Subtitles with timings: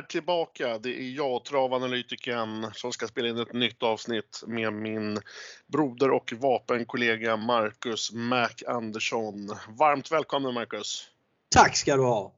[0.00, 0.78] är tillbaka.
[0.78, 5.20] Det är jag, travanalytikern, som ska spela in ett nytt avsnitt med min
[5.66, 9.56] broder och vapenkollega Marcus Mac Andersson.
[9.68, 11.06] Varmt välkommen Marcus!
[11.48, 12.34] Tack ska du ha!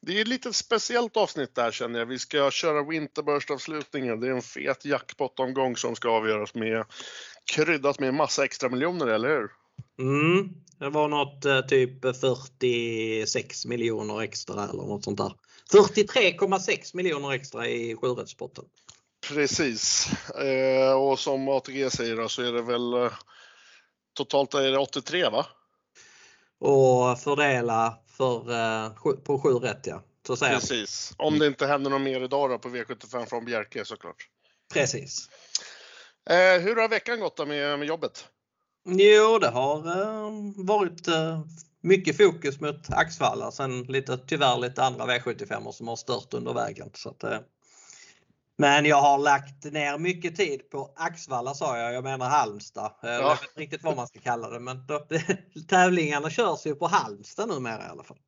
[0.00, 2.06] Det är ett lite speciellt avsnitt där känner jag.
[2.06, 4.20] Vi ska köra Winterburst-avslutningen.
[4.20, 6.84] Det är en fet jackpot-omgång som ska avgöras med
[7.54, 9.50] kryddat med massa extra miljoner, eller hur?
[9.98, 15.32] Mm, det var något eh, typ 46 miljoner extra eller något sånt där.
[15.72, 18.64] 43,6 miljoner extra i sjurättspotten.
[19.28, 20.08] Precis.
[20.34, 23.12] Eh, och som ATG säger så är det väl eh,
[24.16, 25.46] totalt är det 83 va?
[26.60, 30.02] Och fördela för, eh, på 7 rätt ja.
[30.26, 31.14] Så säger Precis.
[31.16, 34.28] Om det inte händer något mer idag då på V75 från Bjerke såklart.
[34.72, 35.28] Precis.
[36.60, 38.28] Hur har veckan gått då med, med jobbet?
[38.88, 39.82] Jo, det har
[40.66, 41.08] varit
[41.80, 43.50] mycket fokus mot Axvalla.
[43.50, 46.90] Sen lite, tyvärr lite andra V75 som har stört under vägen.
[46.94, 47.38] Så att, eh,
[48.58, 52.92] men jag har lagt ner mycket tid på Axvalla sa jag, jag menar Halmstad.
[53.02, 53.08] Ja.
[53.08, 55.06] Jag vet inte riktigt vad man ska kalla det men då,
[55.68, 58.18] tävlingarna körs ju på Halmstad numera i alla fall.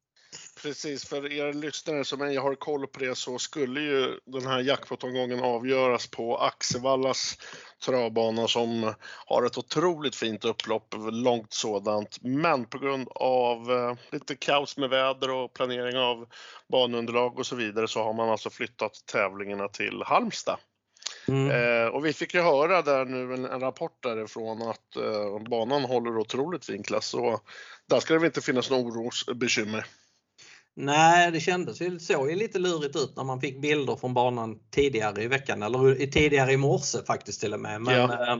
[0.62, 4.60] Precis, för er lyssnare som ej har koll på det så skulle ju den här
[4.60, 7.38] jackpot-omgången avgöras på Axevallas
[7.84, 8.94] travbana som
[9.26, 12.18] har ett otroligt fint upplopp, långt sådant.
[12.22, 16.28] Men på grund av eh, lite kaos med väder och planering av
[16.68, 20.58] banunderlag och så vidare så har man alltså flyttat tävlingarna till Halmstad.
[21.28, 21.50] Mm.
[21.50, 25.84] Eh, och vi fick ju höra där nu en, en rapport därifrån att eh, banan
[25.84, 27.40] håller otroligt fin klass så
[27.86, 29.86] där ska det väl inte finnas några orosbekymmer.
[30.80, 34.58] Nej, det kändes ju, såg ju lite lurigt ut när man fick bilder från banan
[34.70, 37.82] tidigare i veckan eller tidigare i morse faktiskt till och med.
[37.82, 38.32] Men, ja.
[38.32, 38.38] Eh,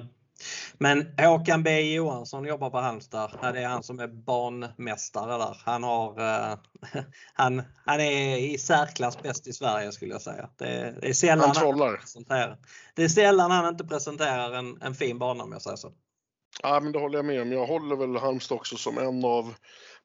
[0.78, 3.30] men Håkan B Johansson jobbar på Halmstad.
[3.40, 5.56] Det är han som är banmästare där.
[5.64, 6.56] Han, har, uh,
[7.34, 10.48] han, han är i särklass bäst i Sverige skulle jag säga.
[10.56, 12.00] Det, det är sällan han, trollar.
[12.28, 12.56] han
[12.94, 15.92] Det är sällan han inte presenterar en, en fin bana om jag säger så.
[16.62, 17.52] Ja, men det håller jag med om.
[17.52, 19.54] Jag håller väl Halmstad också som en av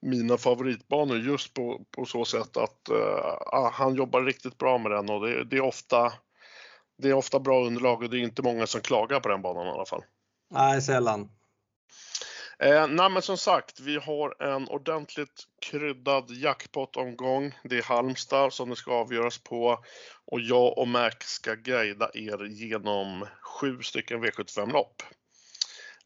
[0.02, 5.10] mina favoritbanor just på, på så sätt att uh, han jobbar riktigt bra med den
[5.10, 6.14] och det, det, är ofta,
[6.98, 9.68] det är ofta bra underlag och det är inte många som klagar på den banan
[9.68, 10.04] i alla fall.
[10.50, 11.30] Nej, sällan.
[12.60, 17.54] Eh, nej, men som sagt, vi har en ordentligt kryddad jackpot-omgång.
[17.64, 19.84] Det är Halmstad som det ska avgöras på
[20.26, 25.04] och jag och Mac ska guida er genom sju stycken V75-lopp.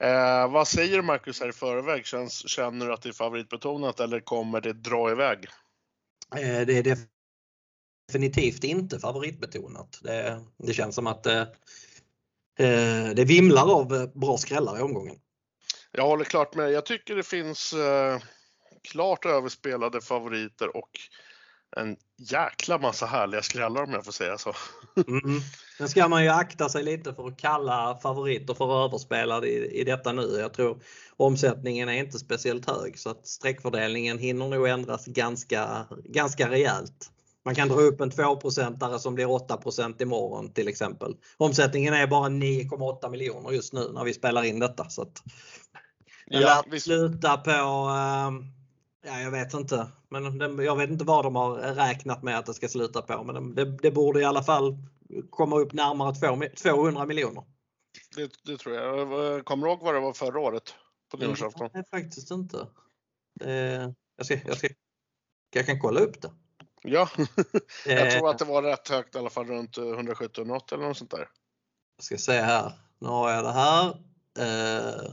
[0.04, 2.06] Eh, vad säger Marcus här i förväg?
[2.06, 5.48] Känns, känner du att det är favoritbetonat eller kommer det dra iväg?
[6.36, 6.98] Eh, det är
[8.08, 10.00] definitivt inte favoritbetonat.
[10.04, 11.42] Det, det känns som att eh,
[12.60, 15.16] eh det vimlar av bra skrällar i omgången.
[15.92, 16.72] Jag håller klart med.
[16.72, 18.20] Jag tycker det finns eh,
[18.84, 20.90] klart överspelade favoriter och
[21.78, 24.54] en jäkla massa härliga skrällar om jag får säga så.
[25.08, 25.42] Mm.
[25.78, 29.84] Sen ska man ju akta sig lite för att kalla favoriter för överspelade i, i
[29.84, 30.38] detta nu.
[30.40, 30.82] Jag tror
[31.18, 37.12] omsättningen är inte speciellt hög så att streckfördelningen hinner nog ändras ganska, ganska rejält.
[37.46, 41.16] Man kan dra upp en 2-procentare som blir 8% imorgon till exempel.
[41.38, 44.90] Omsättningen är bara 9,8 miljoner just nu när vi spelar in detta.
[44.90, 45.24] Så att,
[46.26, 46.80] ja, vi...
[46.80, 48.59] sluta på um,
[49.02, 49.88] Ja, jag vet inte.
[50.10, 53.24] Men det, jag vet inte vad de har räknat med att det ska sluta på.
[53.24, 54.78] Men det, det borde i alla fall
[55.30, 57.44] komma upp närmare 200 miljoner.
[58.16, 59.46] Det, det, tror jag.
[59.46, 60.76] Kommer du ihåg vad det var förra året?
[61.12, 61.70] På nyårsafton?
[61.74, 62.68] Nej, faktiskt inte.
[63.42, 64.68] Eh, jag, ska, jag, ska,
[65.54, 66.32] jag kan kolla upp det.
[66.82, 67.10] Ja,
[67.86, 70.98] jag tror att det var rätt högt i alla fall runt 170 något eller något
[70.98, 71.30] sånt där.
[71.98, 72.72] Jag ska se här.
[73.00, 73.98] Nu har jag det här.
[74.40, 75.12] Eh,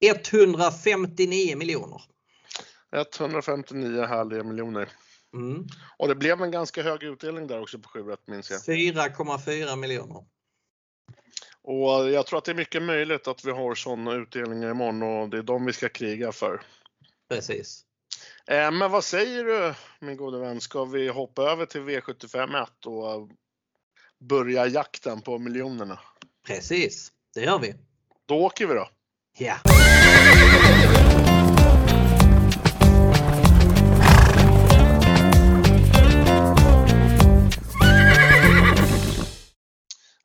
[0.00, 2.02] 159 miljoner.
[2.92, 4.88] 159 härliga miljoner.
[5.34, 5.66] Mm.
[5.96, 8.60] Och det blev en ganska hög utdelning där också på 7 minns jag.
[8.60, 10.24] 4,4 miljoner.
[11.62, 15.28] Och jag tror att det är mycket möjligt att vi har sådana utdelningar imorgon och
[15.28, 16.62] det är de vi ska kriga för.
[17.28, 17.84] Precis.
[18.46, 22.86] Eh, men vad säger du min gode vän, ska vi hoppa över till V75 1
[22.86, 23.28] och
[24.18, 26.00] börja jakten på miljonerna?
[26.46, 27.74] Precis, det gör vi.
[28.26, 28.88] Då åker vi då.
[29.38, 29.56] Ja.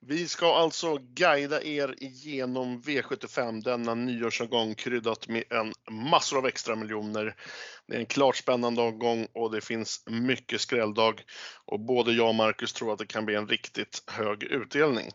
[0.09, 5.74] Vi ska alltså guida er igenom V75 denna nyårsomgång kryddat med en
[6.09, 7.36] massor av extra miljoner.
[7.88, 11.13] Det är en klart spännande omgång och det finns mycket skrälldag
[11.65, 15.12] och både jag och Marcus tror att det kan bli en riktigt hög utdelning.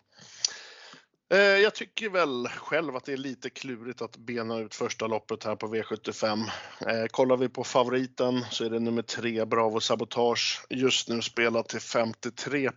[1.32, 5.44] Eh, jag tycker väl själv att det är lite klurigt att bena ut första loppet
[5.44, 6.50] här på V75.
[6.86, 11.68] Eh, kollar vi på favoriten så är det nummer tre Bravo Sabotage just nu spelat
[11.68, 12.70] till 53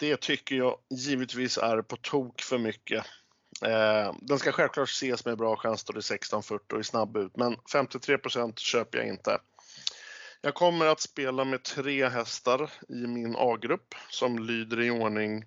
[0.00, 3.06] det tycker jag givetvis är på tok för mycket.
[3.64, 7.16] Eh, den ska självklart ses med bra chans då det är 16.40 och är snabb
[7.16, 9.38] ut, men 53% köper jag inte.
[10.40, 15.44] Jag kommer att spela med tre hästar i min A-grupp som lyder i ordning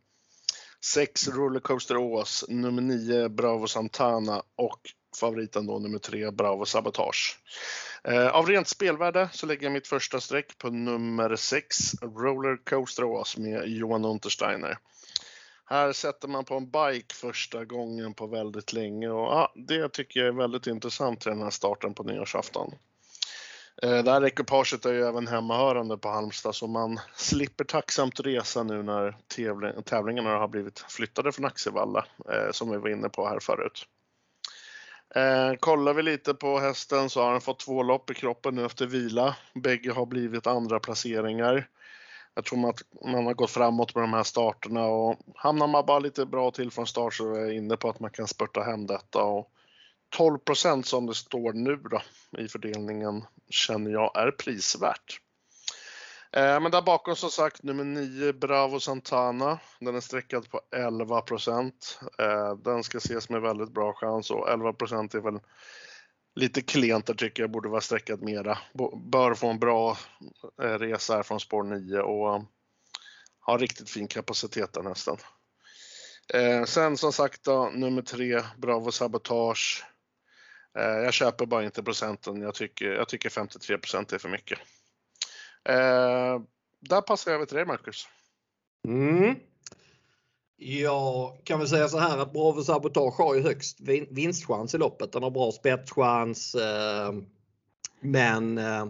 [0.93, 4.79] 6 Rollercoaster Ås, nummer 9 Bravo Santana och
[5.19, 7.39] favoriten då nummer 3 Bravo Sabotage.
[8.07, 13.37] Eh, av rent spelvärde så lägger jag mitt första streck på nummer 6 Rollercoaster Oas
[13.37, 14.77] med Johan Untersteiner.
[15.65, 20.19] Här sätter man på en bike första gången på väldigt länge och ja, det tycker
[20.19, 22.75] jag är väldigt intressant till den här starten på nyårsafton.
[23.81, 28.63] Eh, det här ekipaget är ju även hemmahörande på Halmstad så man slipper tacksamt resa
[28.63, 33.39] nu när tävlingarna har blivit flyttade från Axevalla eh, som vi var inne på här
[33.39, 33.87] förut.
[35.15, 38.65] Eh, kollar vi lite på hästen så har han fått två lopp i kroppen nu
[38.65, 39.35] efter vila.
[39.53, 41.67] Bägge har blivit andra placeringar.
[42.35, 45.99] Jag tror att man har gått framåt med de här starterna och hamnar man bara
[45.99, 48.87] lite bra till från start så är jag inne på att man kan spurta hem
[48.87, 49.23] detta.
[49.23, 49.49] Och
[50.17, 52.01] 12% som det står nu då
[52.41, 55.19] i fördelningen känner jag är prisvärt.
[56.35, 59.59] Eh, men där bakom som sagt nummer 9 Bravo Santana.
[59.79, 61.23] Den är sträckad på 11
[62.19, 65.39] eh, Den ska ses med väldigt bra chans och 11% är väl
[66.35, 68.57] lite klent där tycker jag borde vara sträckad mera.
[69.11, 69.97] Bör få en bra
[70.61, 72.43] eh, resa här från spår 9 och
[73.39, 75.17] har riktigt fin kapacitet där nästan.
[76.65, 79.85] Sen som sagt då, nummer 3 Bravo Sabotage.
[80.73, 82.41] Jag köper bara inte procenten.
[82.41, 84.59] Jag tycker, jag tycker 53 är för mycket.
[85.69, 86.41] Eh,
[86.79, 88.07] där passar jag över till dig Marcus.
[88.87, 89.35] Mm.
[90.57, 93.79] Jag kan väl säga så här att Bravo Sabotage har ju högst
[94.09, 95.11] vinstchans i loppet.
[95.11, 96.55] Den har bra spetschans.
[96.55, 97.13] Eh,
[98.01, 98.85] men eh,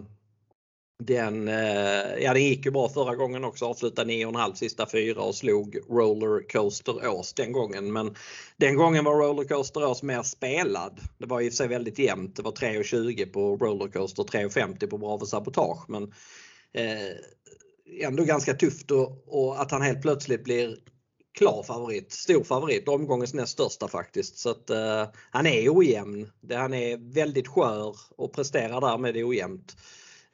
[0.98, 5.34] den, eh, ja, den gick ju bra förra gången också, avslutade 9,5 sista fyra och
[5.34, 7.92] slog Rollercoaster Ås den gången.
[7.92, 8.14] Men
[8.56, 11.00] den gången var Rollercoaster Ås mer spelad.
[11.18, 12.36] Det var i och för sig väldigt jämnt.
[12.36, 15.88] Det var 3,20 på Rollercoaster, 3,50 på Bravo Sabotage.
[15.88, 16.12] Men
[16.74, 20.76] Eh, ändå ganska tufft och, och, att han helt plötsligt blir
[21.38, 24.38] klar favorit, stor favorit, omgångens näst största faktiskt.
[24.38, 26.30] Så att, eh, han är ojämn.
[26.40, 29.76] Det, han är väldigt skör och presterar därmed ojämnt.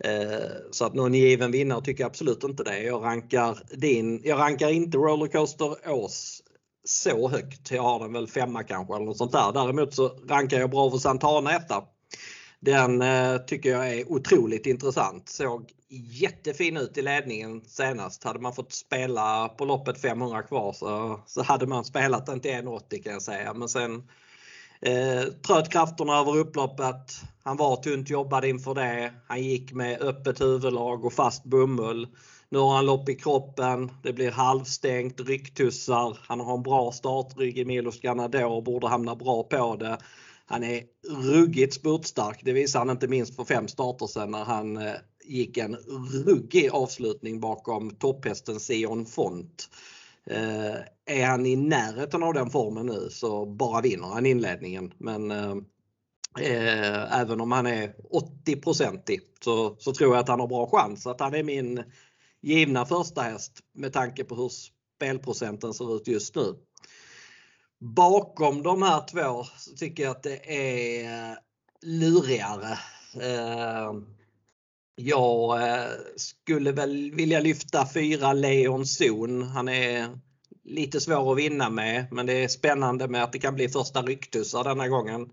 [0.04, 2.82] Eh, så att någon given vinnare tycker jag absolut inte det.
[2.82, 6.43] Jag rankar, din, jag rankar inte Rollercoaster Ås
[6.84, 7.70] så högt.
[7.70, 9.52] Jag har den väl femma kanske eller något sånt där.
[9.52, 11.84] Däremot så rankar jag Bravo Santana etta.
[12.60, 15.28] Den eh, tycker jag är otroligt intressant.
[15.28, 15.72] Såg
[16.10, 18.24] jättefin ut i ledningen senast.
[18.24, 22.50] Hade man fått spela på loppet 500 kvar så, så hade man spelat den till
[22.50, 23.54] 1,80 kan jag säga.
[23.54, 24.02] Men sen
[24.82, 27.20] Eh, tröt krafterna över upploppet.
[27.42, 29.12] Han var tunt jobbad inför det.
[29.26, 32.08] Han gick med öppet huvudlag och fast bomull.
[32.48, 33.90] Nu har han lopp i kroppen.
[34.02, 36.18] Det blir halvstängt, rycktussar.
[36.22, 39.98] Han har en bra startrygg i Milos Granador och borde hamna bra på det.
[40.50, 42.41] Han är ruggigt spurtstark.
[42.44, 44.94] Det visade han inte minst för fem starter sedan när han eh,
[45.25, 45.76] gick en
[46.26, 49.69] ruggig avslutning bakom topphästen Sion Font.
[50.26, 50.75] Eh,
[51.06, 54.93] är han i närheten av den formen nu så bara vinner han inledningen.
[54.99, 55.56] Men eh,
[56.41, 57.94] eh även om han är
[58.46, 61.06] 80-procentig så, så tror jag att han har bra chans.
[61.06, 61.82] Att han är min
[62.43, 64.51] givna första häst med tanke på hur
[64.96, 66.55] spelprocenten ser ut just nu.
[67.81, 71.39] Bakom de här två så tycker jag att det är
[71.82, 72.79] lurigare.
[73.22, 74.06] Ehm,
[74.94, 79.43] jag eh, skulle väl vilja lyfta fyra Leon Zon.
[79.43, 80.08] Han är
[80.65, 84.03] lite svår att vinna med men det är spännande med att det kan bli första
[84.03, 85.31] rycktussar denna gången.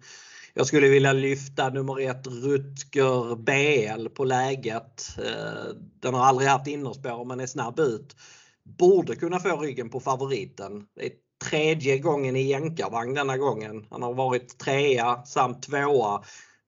[0.53, 5.17] Jag skulle vilja lyfta nummer ett Rutger BL på läget.
[5.17, 8.15] Ehm, den har aldrig haft innerspår men är snabb ut.
[8.63, 10.87] Borde kunna få ryggen på favoriten.
[10.95, 13.85] Det är tredje gången i jänkarvagn denna gången.
[13.89, 16.23] Han har varit trea samt tvåa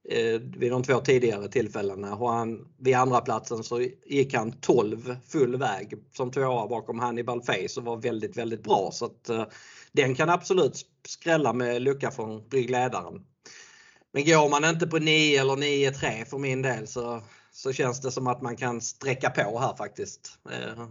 [0.10, 2.16] eh, vid de två tidigare tillfällena.
[2.16, 7.42] Och han, vid andra platsen så gick han 12 full väg som tvåa bakom Hannibal
[7.42, 8.90] Face och var väldigt, väldigt bra.
[8.94, 9.46] Så att, eh,
[9.92, 13.26] den kan absolut skrälla med lucka från ryggledaren.
[14.12, 17.22] Men går man inte på 9 eller 9-3 för min del så,
[17.52, 20.40] så känns det som att man kan sträcka på här faktiskt.
[20.52, 20.88] Eh,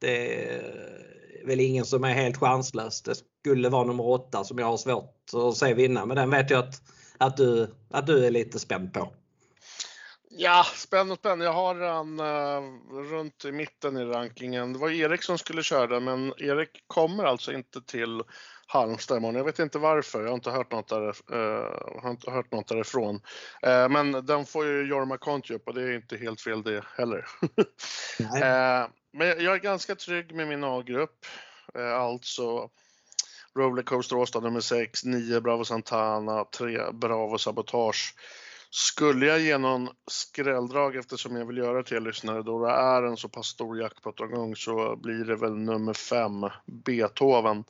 [0.00, 0.62] det
[1.48, 3.02] väl ingen som är helt chanslös.
[3.02, 6.50] Det skulle vara nummer 8 som jag har svårt att se vinna men den vet
[6.50, 6.82] jag att
[7.18, 9.12] att du, att du är lite spänd på?
[10.30, 11.42] Ja, spänd och spänd.
[11.42, 14.72] Jag har den uh, eh, runt i mitten i rankingen.
[14.72, 18.22] Det var Erik som skulle köra den, men Erik kommer alltså inte till
[18.70, 19.34] Halmstad imorgon.
[19.34, 22.68] Jag vet inte varför, jag har inte hört något, där, uh, har inte hört något
[22.68, 23.14] därifrån.
[23.66, 26.84] Uh, men den får ju Jorma Kontio upp och det är inte helt fel det
[26.96, 27.18] heller.
[28.20, 31.26] uh, men jag är ganska trygg med min A-grupp.
[31.94, 32.70] alltså
[33.54, 38.14] Rollercoaster Åstad nummer 6, 9 Bravo Santana, 3 Bravo Sabotage.
[38.70, 43.16] Skulle jag ge någon skrälldrag eftersom jag vill göra till lyssnare då det är en
[43.16, 46.32] så pass stor jackpot-omgång så blir det väl nummer 5,
[46.66, 47.64] Beethoven.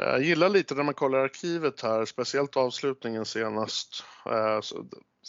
[0.00, 4.04] Jag gillar lite när man kollar arkivet här, speciellt avslutningen senast.
[4.26, 4.60] Eh,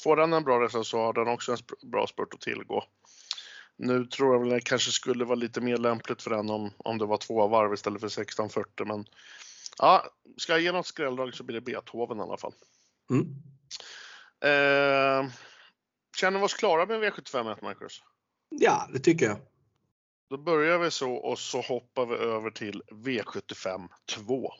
[0.03, 2.83] får den en bra resa så har den också en bra spurt att tillgå.
[3.77, 6.97] Nu tror jag väl det kanske skulle vara lite mer lämpligt för den om, om
[6.97, 9.05] det var två varv istället för 1640 men
[9.77, 10.05] ja,
[10.37, 12.53] ska jag ge något skrälldrag så blir det Beethoven i alla fall.
[13.09, 13.25] Mm.
[14.41, 15.31] Eh,
[16.17, 18.03] känner vi oss klara med V75 1, Marcus?
[18.49, 19.37] Ja, det tycker jag.
[20.29, 24.51] Då börjar vi så och så hoppar vi över till V75 2.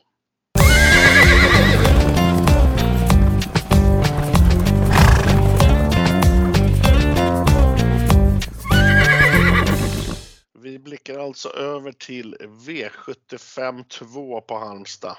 [10.58, 15.16] Vi blickar alltså över till V75 2 på Halmstad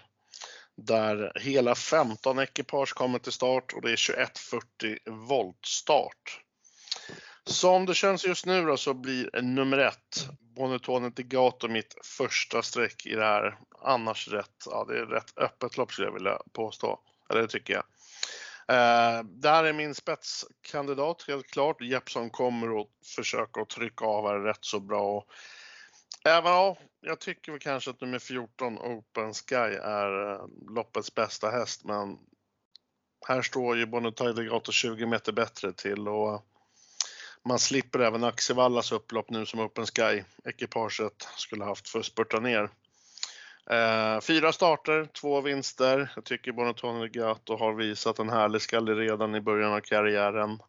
[0.77, 6.41] där hela 15 ekipage kommer till start och det är 2140 voltstart.
[7.45, 13.05] Som det känns just nu då så blir nummer ett, Bonetone Degato, mitt första streck
[13.05, 13.57] i det här.
[13.81, 17.00] Annars rätt, ja det är rätt öppet lopp skulle jag vilja påstå.
[17.29, 17.83] Eller det tycker jag.
[18.67, 21.81] Eh, det här är min spetskandidat helt klart.
[21.81, 25.17] Jeppson kommer att försöka att trycka av här rätt så bra.
[25.17, 25.27] Och
[26.25, 31.50] även ja, jag tycker väl kanske att nummer 14 Open Sky är eh, loppets bästa
[31.50, 32.17] häst, men
[33.27, 36.45] här står ju Bonnetai Degato 20 meter bättre till och
[37.45, 42.69] man slipper även Axevallas upplopp nu som Open Sky-ekipaget skulle haft för att spurta ner.
[43.69, 46.12] Eh, fyra starter, två vinster.
[46.15, 50.60] Jag tycker Bonatone Gato har visat en härlig skalle redan i början av karriären.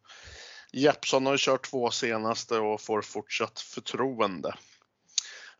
[0.72, 4.54] Jeppson har ju kört två senaste och får fortsatt förtroende.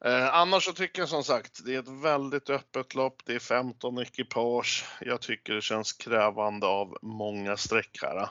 [0.04, 3.22] Eh, annars så tycker jag som sagt, det är ett väldigt öppet lopp.
[3.24, 4.84] Det är 15 ekipage.
[5.00, 8.28] Jag tycker det känns krävande av många streck här.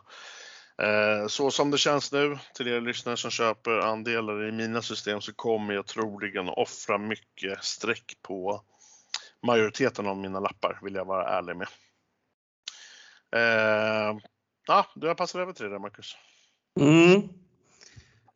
[0.82, 5.22] Eh, så som det känns nu, till er lyssnare som köper andelar i mina system
[5.22, 8.62] så kommer jag troligen offra mycket streck på
[9.46, 11.68] majoriteten av mina lappar, vill jag vara ärlig med.
[13.36, 14.18] Eh,
[14.68, 16.16] ja, du har passat över till det där Marcus.
[16.80, 17.30] Mm.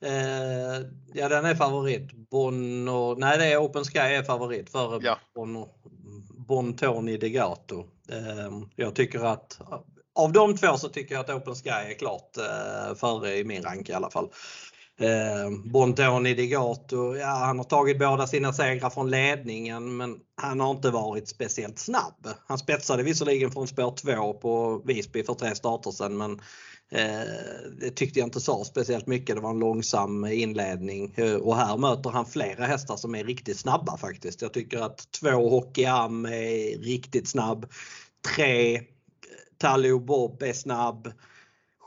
[0.01, 2.11] Eh, ja, den är favorit.
[2.13, 5.19] Bonno, nej, det är Open Sky är favorit före ja.
[5.35, 5.69] Bonno,
[6.47, 7.87] Bontoni Degato.
[8.09, 9.61] Eh, jag tycker att
[10.15, 13.63] av de två så tycker jag att Open Sky är klart eh, före i min
[13.63, 14.29] rank i alla fall.
[14.99, 20.71] Eh, Bontoni Digato, ja han har tagit båda sina segrar från ledningen men han har
[20.71, 22.27] inte varit speciellt snabb.
[22.47, 26.31] Han spetsade visserligen från spår 2 på Visby för tre starter sedan men
[26.91, 27.27] eh,
[27.79, 29.35] det tyckte jag inte sa speciellt mycket.
[29.35, 33.59] Det var en långsam inledning eh, och här möter han flera hästar som är riktigt
[33.59, 34.41] snabba faktiskt.
[34.41, 37.65] Jag tycker att två Hockeyam är riktigt snabb.
[38.35, 38.81] Tre
[39.57, 41.11] Talio Bob är snabb.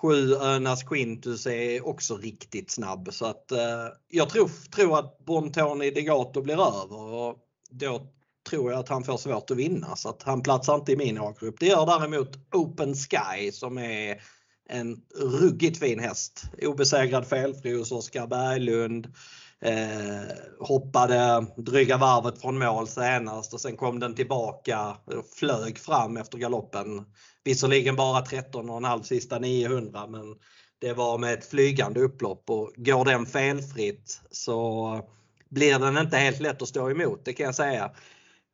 [0.03, 5.91] Sju Önas Quintus är också riktigt snabb så att eh, jag tror, tror att Bontoni
[5.91, 7.37] Degato blir över och
[7.71, 8.13] då
[8.51, 11.19] tror jag att han får svårt att vinna så att han platsar inte i min
[11.19, 11.57] A-grupp.
[11.61, 14.21] Det gör däremot Open Sky som är
[14.69, 16.43] en ruggigt fin häst.
[16.63, 19.13] Obesegrad felfri hos Oskar Berglund.
[19.61, 26.17] Eh, hoppade dryga varvet från mål senast och sen kom den tillbaka och flög fram
[26.17, 27.05] efter galoppen.
[27.49, 30.37] Visserligen bara 13,5 sista 900 men
[30.79, 35.09] det var med ett flygande upplopp och går den felfritt så
[35.49, 37.91] blir den inte helt lätt att stå emot, det kan jag säga.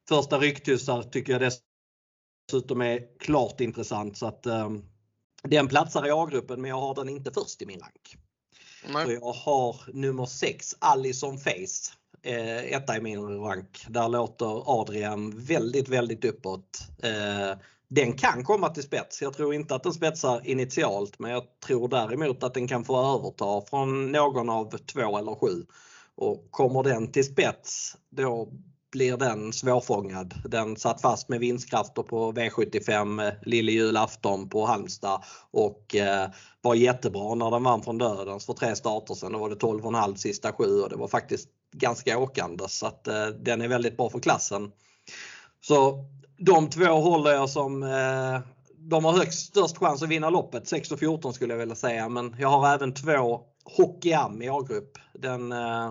[0.08, 1.52] Första rycktussar tycker jag
[2.50, 4.84] dessutom är klart intressant så att um,
[5.42, 8.16] den platsar i A-gruppen men jag har den inte först i min rank.
[8.88, 9.06] Nej.
[9.06, 11.92] Så jag har nummer 6, Allison Face.
[12.22, 13.86] Eh, etta i min rank.
[13.88, 16.78] Där låter Adrian väldigt, väldigt uppåt.
[17.02, 17.58] Eh,
[17.94, 19.22] den kan komma till spets.
[19.22, 23.14] Jag tror inte att den spetsar initialt men jag tror däremot att den kan få
[23.14, 25.66] överta från någon av två eller sju.
[26.16, 28.48] Och kommer den till spets då
[28.92, 30.34] blir den svårfångad.
[30.44, 36.28] Den satt fast med vinstkrafter på V75 Lille julafton på Halmstad och eh,
[36.62, 39.32] var jättebra när den vann från dödens för tre starter sen.
[39.32, 43.26] Då var det 12,5 sista sju och det var faktiskt ganska åkande så att eh,
[43.26, 44.72] den är väldigt bra för klassen.
[45.60, 46.04] Så
[46.38, 48.40] de två håller jag som eh,
[48.76, 52.08] de har högst störst chans att vinna loppet, 6 och 14 skulle jag vilja säga.
[52.08, 53.40] Men jag har även två
[53.76, 54.98] Hockeyam i A-grupp.
[55.12, 55.86] Den eh,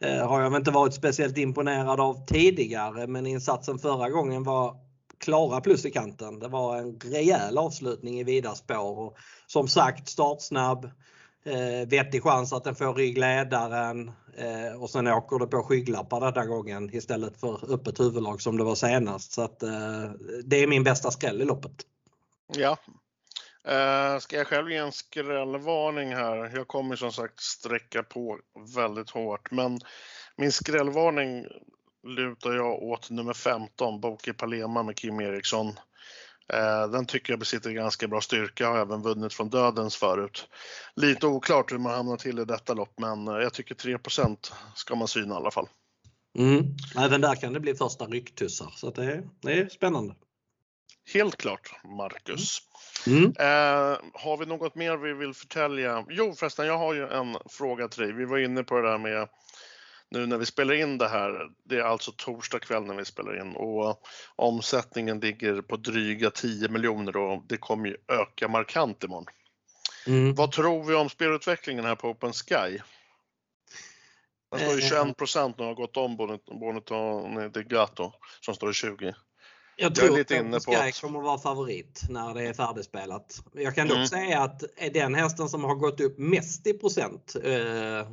[0.00, 4.76] eh har jag inte varit speciellt imponerad av tidigare men insatsen förra gången var
[5.18, 6.38] klara plus i kanten.
[6.38, 8.98] Det var en rejäl avslutning i vida spår.
[8.98, 10.90] Och som sagt startsnabb.
[11.44, 16.32] Eh, vettig chans att den får ryggledaren eh, och sen åker det på skygglappar den
[16.32, 19.32] där gången istället för öppet huvudlag som det var senast.
[19.32, 20.10] Så att, eh,
[20.44, 21.86] det är min bästa skräll i loppet.
[22.56, 22.76] Ja.
[23.68, 26.50] Eh, ska jag själv ge en skrällvarning här?
[26.54, 28.38] Jag kommer som sagt sträcka på
[28.74, 29.78] väldigt hårt, men
[30.36, 31.46] min skrällvarning
[32.06, 35.72] lutar jag åt nummer 15, Boki Palema med Kim Eriksson.
[36.52, 40.48] Eh, den tycker jag besitter ganska bra styrka, har även vunnit från dödens förut.
[40.96, 44.94] Lite oklart hur man hamnar till i detta lopp, men eh, jag tycker 3% ska
[44.94, 45.68] man syna i alla fall.
[46.38, 46.64] Mm.
[46.98, 50.14] Även där kan det bli första rycktussar, så det är, det är spännande.
[51.14, 52.58] Helt klart, Marcus.
[53.06, 53.24] Mm.
[53.24, 56.04] Eh, har vi något mer vi vill förtälja?
[56.08, 58.12] Jo förresten, jag har ju en fråga till dig.
[58.12, 59.28] Vi var inne på det där med
[60.10, 61.50] nu när vi spelar in det här.
[61.64, 64.02] Det är alltså torsdag kväll när vi spelar in och
[64.36, 69.26] omsättningen ligger på dryga 10 miljoner och det kommer ju öka markant imorgon.
[70.06, 70.34] Mm.
[70.34, 72.78] Vad tror vi om spelutvecklingen här på Open Sky?
[74.50, 75.12] Den står ju 21 eh.
[75.12, 76.16] procent nu och har gått om
[76.60, 79.14] Bonito de Gato som står i 20.
[79.78, 81.00] Jag tror jag lite inne på att...
[81.00, 83.42] kommer att vara favorit när det är färdigspelat.
[83.52, 84.08] Jag kan dock mm.
[84.08, 88.08] säga att den hästen som har gått upp mest i procent eh,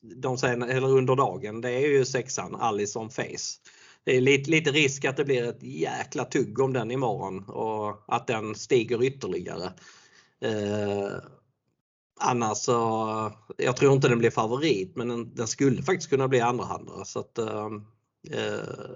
[0.00, 3.60] de sen, eller under dagen, det är ju sexan Allison Face.
[4.04, 8.14] Det är lite, lite risk att det blir ett jäkla tugg om den imorgon och
[8.14, 9.72] att den stiger ytterligare.
[10.40, 11.12] Eh,
[12.20, 16.40] annars så, jag tror inte den blir favorit men den, den skulle faktiskt kunna bli
[16.40, 17.04] andrahandare.
[17.04, 17.68] Så att, eh,
[18.30, 18.94] eh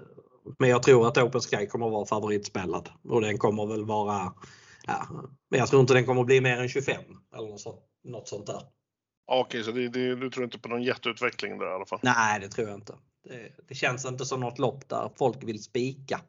[0.59, 4.33] men jag tror att Open Sky kommer att vara favoritspelad och den kommer väl vara,
[4.87, 5.07] ja,
[5.49, 7.01] men jag tror inte den kommer bli mer än 25
[7.35, 8.61] eller något sånt, något sånt där.
[9.31, 11.99] Okej, okay, så det, det, du tror inte på någon jätteutveckling där i alla fall?
[12.01, 12.93] Nej, det tror jag inte.
[13.23, 16.21] Det, det känns inte som något lopp där folk vill spika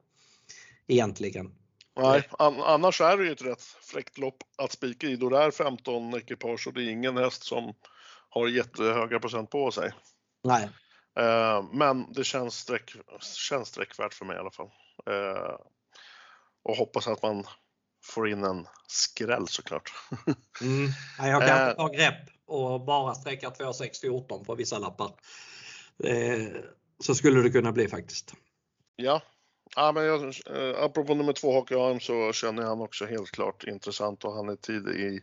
[0.86, 1.54] egentligen.
[1.96, 5.38] Nej, an, annars är det ju ett rätt fräckt lopp att spika i då det
[5.38, 7.74] är 15 ekipage och det är ingen häst som
[8.28, 9.92] har jättehöga procent på sig.
[10.44, 10.68] Nej.
[11.20, 14.70] Eh, men det känns, sträck, känns sträckvärt för mig i alla fall.
[15.06, 15.56] Eh,
[16.62, 17.46] och hoppas att man
[18.04, 19.92] får in en skräll såklart.
[20.62, 20.88] Mm.
[21.18, 25.12] Jag kan inte ta grepp och bara sträcka 2614 på vissa lappar.
[26.04, 26.46] Eh,
[27.04, 28.34] så skulle det kunna bli faktiskt.
[28.96, 29.22] Ja,
[29.76, 30.34] ja men jag,
[30.76, 34.48] apropå nummer två Hockey Arm så känner jag han också helt klart intressant och han
[34.48, 35.20] är tidig i,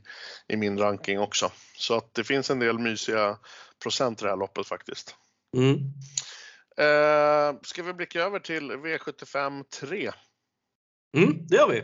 [0.47, 1.51] i min ranking också.
[1.77, 3.37] Så att det finns en del mysiga
[3.83, 5.15] procent i det här loppet faktiskt.
[5.55, 5.77] Mm.
[6.79, 10.11] Uh, ska vi blicka över till V75 3?
[11.17, 11.83] Mm, det gör vi.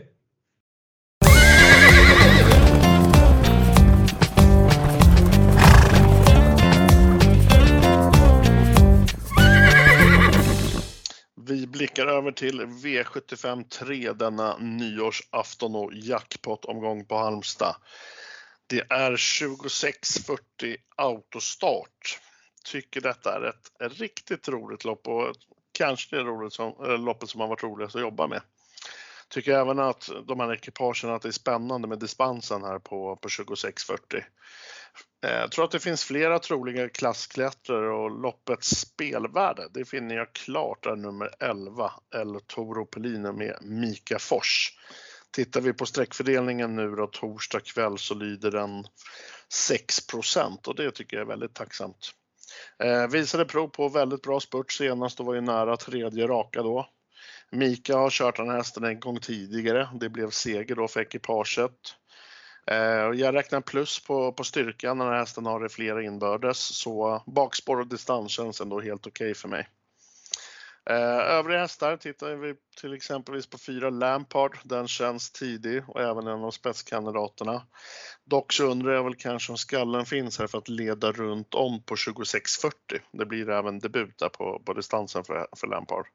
[11.46, 17.76] Vi blickar över till V75 3 denna nyårsafton och jackpot-omgång på Halmstad.
[18.66, 22.20] Det är 26.40 autostart
[22.64, 25.34] tycker detta är ett, riktigt roligt lopp och
[25.72, 28.42] kanske det roligt som, eh, loppet som har varit roligast att jobba med.
[29.28, 33.28] Tycker även att de här ekipagen att det är spännande med dispensen här på, på
[33.28, 34.24] 2640.
[35.24, 40.32] Eh, jag tror att det finns flera troliga klassklättrare och loppets spelvärde, det finner jag
[40.32, 44.78] klart är nummer 11, El Toro Pellino med Mika Fors.
[45.30, 48.86] Tittar vi på sträckfördelningen nu då torsdag kväll så lyder den
[49.52, 49.98] 6
[50.66, 52.14] och det tycker jag är väldigt tacksamt.
[52.78, 56.88] Eh, visade prov på väldigt bra spurt senast och var ju nära tredje raka då.
[57.50, 59.88] Mika har kört den här hästen en gång tidigare.
[60.00, 61.72] Det blev seger då för ekipaget.
[62.66, 62.76] Eh,
[63.14, 67.22] jag räknar plus på, på styrkan när den här hästen har det flera inbördes så
[67.26, 69.68] bakspår och distans känns ändå helt okej okay för mig.
[70.90, 74.58] Eh, övriga hästar tittar vi till exempelvis på fyra Lampard.
[74.64, 77.62] Den känns tidig och även en av spetskandidaterna.
[78.24, 81.82] Dock så undrar jag väl kanske om skallen finns här för att leda runt om
[81.82, 82.72] på 26.40.
[83.12, 86.06] Det blir även debut där på, på distansen för, för Lampard.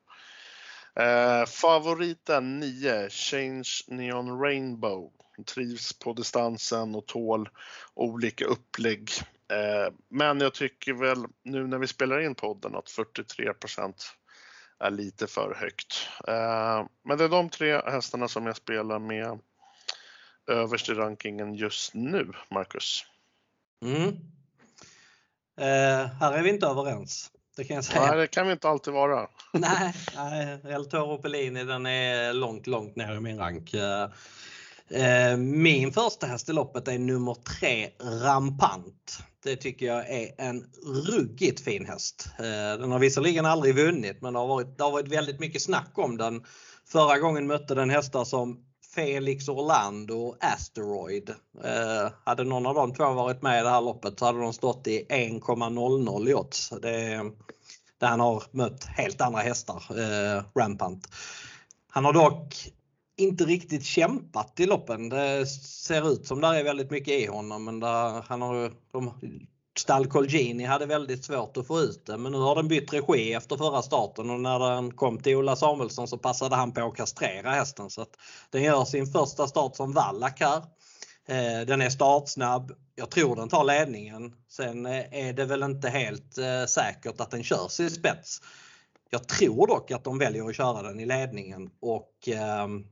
[0.95, 5.11] Eh, favoriten 9, Change Neon Rainbow.
[5.53, 7.49] Trivs på distansen och tål
[7.93, 9.09] olika upplägg.
[9.51, 13.53] Eh, men jag tycker väl nu när vi spelar in podden att 43
[14.79, 16.07] är lite för högt.
[16.27, 19.39] Eh, men det är de tre hästarna som jag spelar med
[20.47, 23.05] överst i rankingen just nu, Marcus.
[23.85, 24.07] Mm.
[25.59, 27.31] Eh, här är vi inte överens.
[27.57, 28.05] Det kan jag säga.
[28.05, 29.27] Nej, det kan vi inte alltid vara.
[29.53, 33.73] nej, nej, El Toro Pellini den är långt, långt ner i min rank.
[34.91, 39.19] Eh, min första häst i loppet är nummer tre Rampant.
[39.43, 40.65] Det tycker jag är en
[41.07, 42.29] ruggigt fin häst.
[42.39, 45.61] Eh, den har visserligen aldrig vunnit men det har varit, det har varit väldigt mycket
[45.61, 46.43] snack om den
[46.91, 48.59] Förra gången mötte den hästar som
[48.95, 51.29] Felix Orlando och Asteroid.
[51.63, 54.53] Eh, hade någon av de två varit med i det här loppet så hade de
[54.53, 56.69] stått i 1,00 i odds.
[56.69, 61.07] Där han har mött helt andra hästar, eh, Rampant.
[61.89, 62.71] Han har dock
[63.19, 65.09] inte riktigt kämpat i loppen.
[65.09, 69.11] Det ser ut som det är väldigt mycket i honom men där, han har, de,
[69.79, 73.33] Stall Colgini hade väldigt svårt att få ut det men nu har den bytt regi
[73.33, 76.95] efter förra starten och när den kom till Ola Samuelsson så passade han på att
[76.95, 78.15] kastrera hästen så att
[78.49, 80.63] den gör sin första start som vallack här.
[81.27, 82.71] Eh, den är startsnabb.
[82.95, 84.33] Jag tror den tar ledningen.
[84.47, 88.41] Sen eh, är det väl inte helt eh, säkert att den körs i spets.
[89.09, 92.85] Jag tror dock att de väljer att köra den i ledningen och ehm,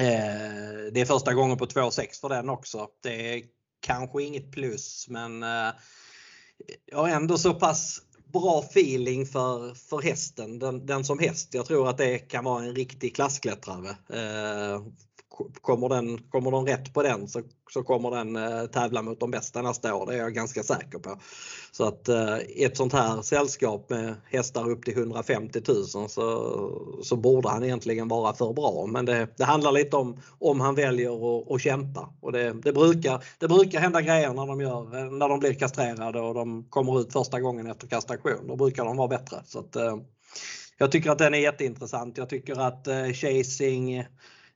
[0.00, 2.88] Eh, det är första gången på 2,6 för den också.
[3.02, 3.42] Det är
[3.80, 5.72] kanske inget plus men eh,
[6.86, 11.54] jag har ändå så pass bra feeling för, för hästen, den, den som häst.
[11.54, 13.88] Jag tror att det kan vara en riktig klassklättrare.
[13.90, 14.82] Eh,
[15.60, 19.30] kommer, den, kommer de rätt på den så, så kommer den eh, tävla mot de
[19.30, 20.06] bästa nästa år.
[20.06, 21.20] Det är jag ganska säker på.
[21.72, 26.08] Så att eh, i ett sånt här sällskap med hästar upp till 150 000 så,
[27.02, 28.86] så borde han egentligen vara för bra.
[28.86, 32.14] Men det, det handlar lite om om han väljer att, att kämpa.
[32.20, 35.54] Och det, det, brukar, det brukar hända grejer när de, gör, eh, när de blir
[35.54, 38.46] kastrerade och de kommer ut första gången efter kastration.
[38.46, 39.36] Då brukar de vara bättre.
[39.44, 39.96] Så att, eh,
[40.78, 42.18] jag tycker att den är jätteintressant.
[42.18, 44.04] Jag tycker att eh, Chasing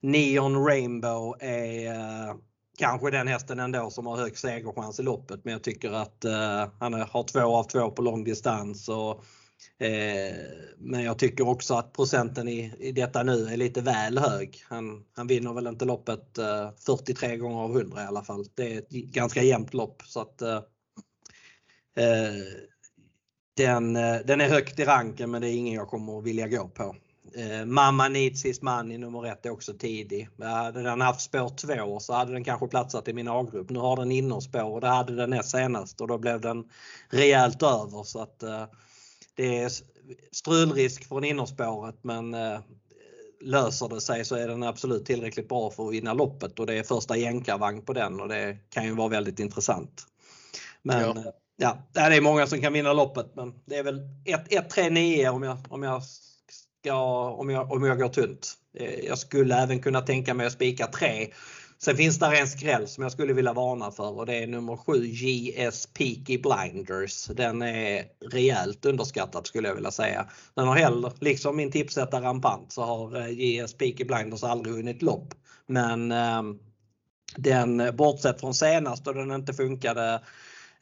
[0.04, 2.34] Neon Rainbow är eh,
[2.78, 6.68] kanske den hästen ändå som har hög segerchans i loppet men jag tycker att eh,
[6.80, 8.88] han har två av två på långdistans.
[8.88, 9.24] Och,
[9.84, 10.34] eh,
[10.78, 14.64] men jag tycker också att procenten i, i detta nu är lite väl hög.
[14.68, 18.44] Han, han vinner väl inte loppet eh, 43 gånger av 100 i alla fall.
[18.54, 20.62] Det är ett ganska jämnt lopp så att eh,
[21.96, 22.34] eh
[23.56, 26.48] den, eh, den är högt i ranken men det är ingen jag kommer att vilja
[26.48, 26.96] gå på.
[27.36, 30.28] Eh, Mamma Needs His Money nummer ett är också tidig.
[30.38, 33.70] Hade den haft spår 2 så hade den kanske platsat i min A-grupp.
[33.70, 36.64] Nu har den innerspår och det hade den näst senast och då blev den
[37.10, 38.02] rejält över.
[38.02, 38.64] Så att, eh,
[39.34, 39.70] det är
[40.32, 42.58] strulrisk från innerspåret men eh,
[43.40, 46.74] löser det sig så är den absolut tillräckligt bra för att vinna loppet och det
[46.74, 50.06] är första jänkarvagn på den och det kan ju vara väldigt intressant.
[50.82, 51.32] Men ja.
[51.56, 54.00] ja, det är många som kan vinna loppet men det är väl
[54.50, 56.02] 1-3-9 om jag, om jag
[56.84, 58.54] ska, om jag, om jag går tunt.
[58.78, 61.28] Eh, jag skulle även kunna tänka mig att spika 3.
[61.78, 64.76] Sen finns där en skräll som jag skulle vilja varna för och det är nummer
[64.76, 67.26] 7 JS Peaky Blinders.
[67.26, 70.26] Den är rejält underskattad skulle jag vilja säga.
[70.54, 75.02] Den har heller, liksom min tipsetta Rampant, så har eh, JS Peaky Blinders aldrig vunnit
[75.02, 75.34] lopp.
[75.66, 76.42] Men eh,
[77.36, 80.20] den, bortsett från senast då den inte funkade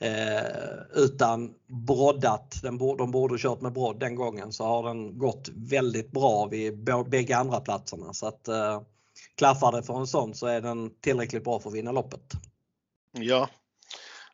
[0.02, 1.54] Eh, utan
[1.86, 6.46] broddat, den, de borde kört med brodd den gången, så har den gått väldigt bra
[6.46, 8.12] vid bägge andra platserna.
[8.12, 8.82] Så att eh,
[9.34, 12.32] klaffar det för en sån så är den tillräckligt bra för att vinna loppet.
[13.12, 13.48] Ja.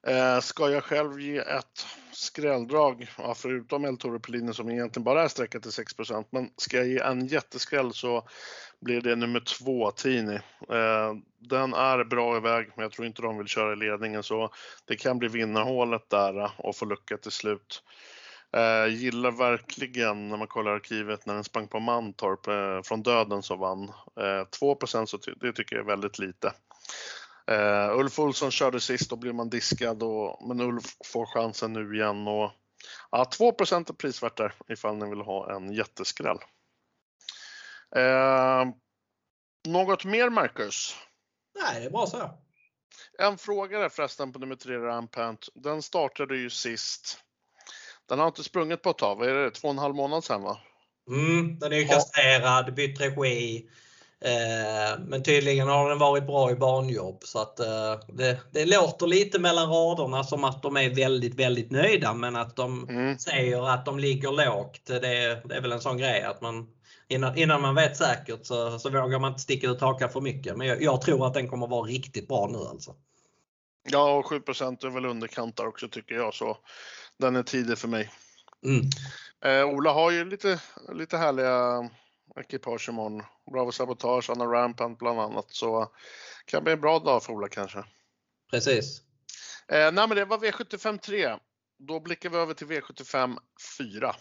[0.06, 5.24] Eh, ska jag själv ge ett skrälldrag, ja, förutom El Toro Pellini som egentligen bara
[5.24, 8.28] är sträckat till 6% men ska jag ge en jätteskräll så
[8.80, 10.34] blir det nummer två, Tini.
[10.68, 14.50] Eh, den är bra iväg, men jag tror inte de vill köra i ledningen så
[14.84, 17.82] det kan bli vinnarhålet där eh, och få lucka till slut.
[18.52, 23.42] Eh, gillar verkligen när man kollar arkivet när den sprang på Mantorp eh, från döden
[23.42, 23.92] så vann.
[24.20, 26.52] Eh, 2 så det tycker jag är väldigt lite.
[27.50, 31.94] Uh, Ulf Olsson körde sist, då blir man diskad, och, men Ulf får chansen nu
[31.94, 32.28] igen.
[32.28, 32.50] Och,
[33.10, 36.38] ja, 2 är prisvärt där ifall ni vill ha en jätteskräll.
[37.96, 38.72] Uh,
[39.68, 40.96] något mer Marcus?
[41.62, 42.30] Nej, det är bra så.
[43.18, 45.48] En fråga där förresten på nummer 3 Rampant.
[45.54, 47.20] Den startade ju sist.
[48.08, 49.50] Den har inte sprungit på ett tag, vad är det?
[49.50, 50.60] Två och en halv månad sedan va?
[51.10, 53.68] Mm, den är ju kastrerad, bytt regi.
[54.20, 59.06] Eh, men tydligen har den varit bra i barnjobb så att eh, det, det låter
[59.06, 63.18] lite mellan raderna som att de är väldigt, väldigt nöjda men att de mm.
[63.18, 64.86] säger att de ligger lågt.
[64.86, 66.68] Det, det, är väl en sån grej att man
[67.08, 70.56] innan, innan man vet säkert så, så vågar man inte sticka ut hakan för mycket.
[70.56, 72.94] Men jag, jag, tror att den kommer vara riktigt bra nu alltså.
[73.90, 76.56] Ja, och 7% är väl underkant där också tycker jag så
[77.18, 78.10] den är tidig för mig.
[78.64, 78.84] Mm.
[79.44, 80.60] Eh, Ola har ju lite,
[80.92, 81.88] lite härliga
[82.40, 83.22] ekipage imorgon.
[83.52, 85.46] Bravo Sabotage, Anna Rampant bland annat.
[85.48, 85.92] Så
[86.44, 87.84] kan bli en bra dag för Ola kanske.
[88.50, 89.02] Precis.
[89.68, 91.36] Eh, nej men det var V75 3.
[91.78, 93.36] Då blickar vi över till V75
[93.78, 94.14] 4.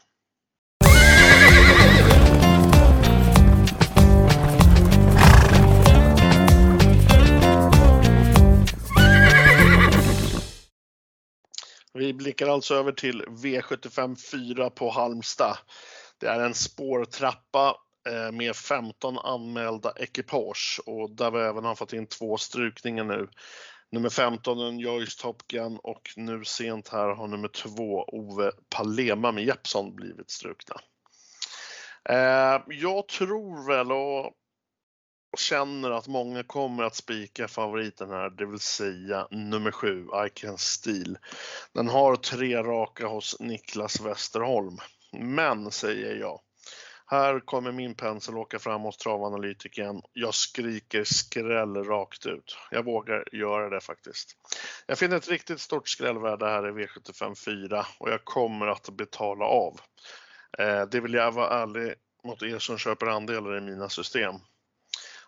[11.94, 14.16] Vi blickar alltså över till V75
[14.56, 15.58] 4 på Halmstad.
[16.20, 17.76] Det är en spårtrappa
[18.08, 23.30] Eh, med 15 anmälda ekipage och där vi även har fått in två strykningar nu.
[23.92, 29.32] Nummer 15 en Joyce Top Gun och nu sent här har nummer 2 Ove Palema
[29.32, 30.76] med Jeppson blivit strukna.
[32.10, 34.34] Eh, jag tror väl och
[35.38, 40.58] känner att många kommer att spika favoriten här, det vill säga nummer 7, I Can
[40.58, 41.18] Steel.
[41.74, 44.78] Den har tre raka hos Niklas Westerholm.
[45.12, 46.40] Men, säger jag,
[47.10, 50.02] här kommer min pensel åka fram hos travanalytikern.
[50.14, 52.58] Jag skriker skräll rakt ut.
[52.72, 54.38] Jag vågar göra det faktiskt.
[54.88, 59.46] Jag finner ett riktigt stort skrällvärde här i V75 4 och jag kommer att betala
[59.46, 59.80] av.
[60.60, 61.94] Eh, det vill jag vara ärlig
[62.24, 64.36] mot er som köper andelar i mina system.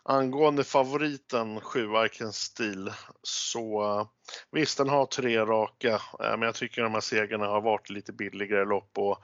[0.03, 2.91] Angående favoriten 7 stil Steel
[3.23, 4.07] så eh,
[4.51, 8.13] visst den har tre raka eh, men jag tycker de här segrarna har varit lite
[8.13, 9.23] billigare lopp och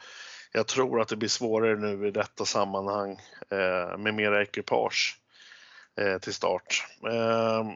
[0.55, 3.11] jag tror att det blir svårare nu i detta sammanhang
[3.49, 5.19] eh, med mera ekipage
[5.97, 6.87] eh, till start.
[7.11, 7.71] Eh,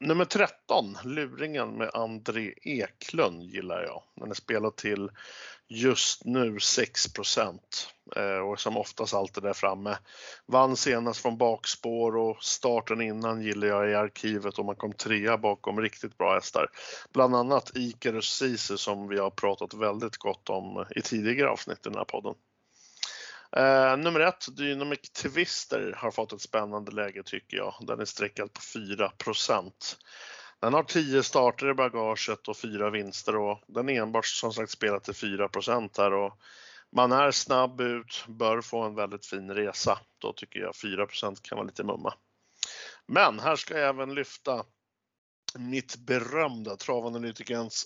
[0.00, 4.02] nummer 13, Luringen med André Eklund gillar jag.
[4.16, 5.10] Den är spelad till
[5.68, 7.06] just nu 6
[8.16, 9.98] eh, och som oftast alltid där framme.
[10.46, 15.38] Vann senast från bakspår och starten innan gillar jag i arkivet och man kom trea
[15.38, 16.66] bakom riktigt bra hästar.
[17.12, 21.88] Bland annat Icarus Sisu som vi har pratat väldigt gott om i tidigare avsnitt i
[21.88, 22.34] den här podden.
[23.56, 27.74] Uh, nummer ett, Dynamic Twister har fått ett spännande läge tycker jag.
[27.80, 29.72] Den är streckad på 4%
[30.60, 34.70] den har 10 starter i bagaget och 4 vinster och den är enbart som sagt
[34.70, 35.48] spelat till 4
[35.98, 36.38] här och
[36.92, 39.98] man är snabb ut, bör få en väldigt fin resa.
[40.18, 42.14] Då tycker jag 4% kan vara lite mumma.
[43.06, 44.64] Men här ska jag även lyfta
[45.58, 47.84] mitt berömda travanalytikerns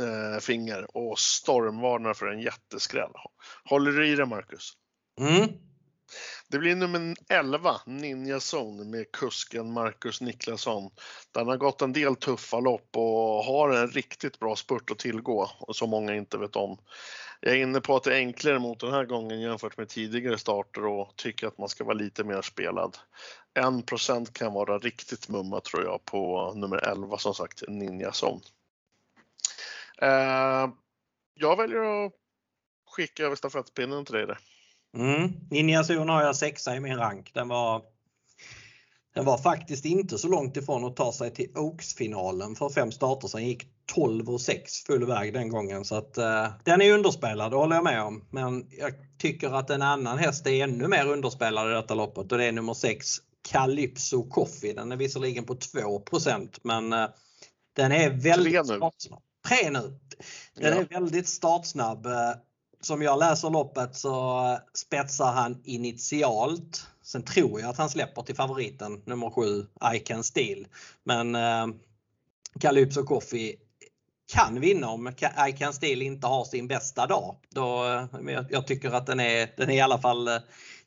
[0.00, 3.12] eh, finger och stormvarnar för en jätteskräll.
[3.64, 4.72] Håller du i det Marcus?
[5.18, 5.48] Mm.
[6.48, 10.90] Det blir nummer 11, Ninja Zone med kusken Marcus Niklasson.
[11.32, 15.50] Den har gått en del tuffa lopp och har en riktigt bra spurt att tillgå,
[15.72, 16.78] som många inte vet om.
[17.40, 20.38] Jag är inne på att det är enklare mot den här gången jämfört med tidigare
[20.38, 22.96] starter och tycker att man ska vara lite mer spelad.
[23.54, 28.40] 1% kan vara riktigt mumma tror jag på nummer 11 som sagt, Ninja Zone.
[29.98, 30.70] Eh,
[31.34, 32.12] jag väljer att
[32.86, 34.38] skicka över stafettpinnen till dig där.
[34.96, 35.32] Mm.
[35.50, 37.30] Ninja Zon har jag sexa i min rank.
[37.34, 37.82] Den var,
[39.14, 43.28] den var faktiskt inte så långt ifrån att ta sig till Oaks-finalen för fem starter
[43.28, 43.46] sen.
[43.46, 45.84] gick 12 och 6 full väg den gången.
[45.84, 48.24] Så att, uh, den är underspelad, det håller jag med om.
[48.30, 52.38] Men jag tycker att en annan häst är ännu mer underspelad i detta loppet och
[52.38, 53.06] det är nummer 6
[53.50, 54.72] Calypso Coffee.
[54.72, 56.02] Den är visserligen på 2
[56.62, 57.08] men uh,
[57.72, 59.22] den är väldigt startsnabb.
[59.48, 59.98] Tre nu.
[60.54, 60.80] Den ja.
[60.80, 62.06] är väldigt startsnabb.
[62.80, 66.86] Som jag läser loppet så spetsar han initialt.
[67.02, 70.66] Sen tror jag att han släpper till favoriten nummer 7, I Can Steel.
[71.04, 71.66] Men eh,
[72.60, 73.56] Calypso Coffee
[74.32, 75.08] kan vinna om
[75.48, 77.36] I Can Steel inte har sin bästa dag.
[77.50, 80.38] Då, eh, jag, jag tycker att den är, den är i alla fall eh,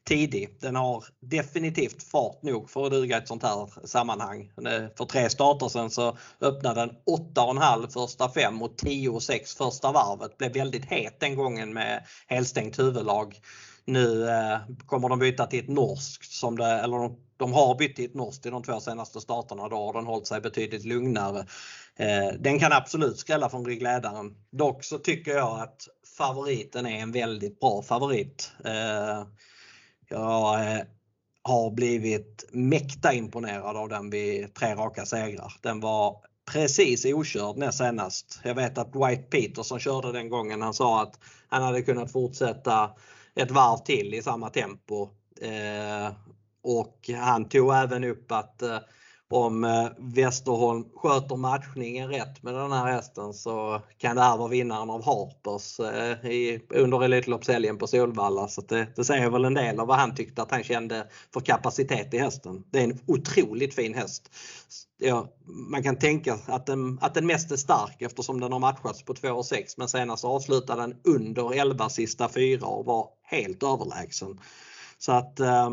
[0.04, 0.58] tidig.
[0.60, 4.52] Den har definitivt fart nog för att duga i ett sånt här sammanhang.
[4.98, 6.92] För tre starter sen så öppnade den
[7.36, 10.38] 8,5 första fem och 10,6 första varvet.
[10.38, 13.40] Blev väldigt het den gången med helstängt huvudlag.
[13.86, 17.96] Nu eh, kommer de byta till ett norskt, som det, eller de, de har bytt
[17.96, 19.70] till ett norskt i de två senaste starterna.
[19.70, 21.46] Då har den hållit sig betydligt lugnare.
[21.96, 24.36] Eh, den kan absolut skrälla från ryggledaren.
[24.52, 25.88] Dock så tycker jag att
[26.18, 28.52] favoriten är en väldigt bra favorit.
[28.66, 29.24] Eh,
[30.12, 30.82] jag eh,
[31.44, 35.54] har blivit mäkta imponerad av den vid tre raka segrar.
[35.62, 36.18] Den var
[36.52, 38.40] precis okörd näst senast.
[38.44, 41.20] Jag vet att Dwight Peterson körde den gången han sa att
[41.50, 42.92] han hade kunnat fortsätta
[43.36, 45.10] ett varv till i samma tempo.
[45.42, 46.14] Eh,
[46.64, 48.78] och han tog även upp att eh,
[49.34, 54.48] om eh, Westerholm sköter matchningen rätt med den här hästen så kan det här vara
[54.48, 58.48] vinnaren av Harpers eh, i, under Elitloppshelgen på Solvalla.
[58.48, 61.40] Så det, det säger väl en del av vad han tyckte att han kände för
[61.40, 62.64] kapacitet i hästen.
[62.72, 64.32] Det är en otroligt fin häst.
[64.98, 69.04] Ja, man kan tänka att den, att den mest är stark eftersom den har matchats
[69.04, 74.40] på 2,6 men senast avslutade den under 11 sista fyra och var helt överlägsen.
[74.98, 75.72] Så att eh,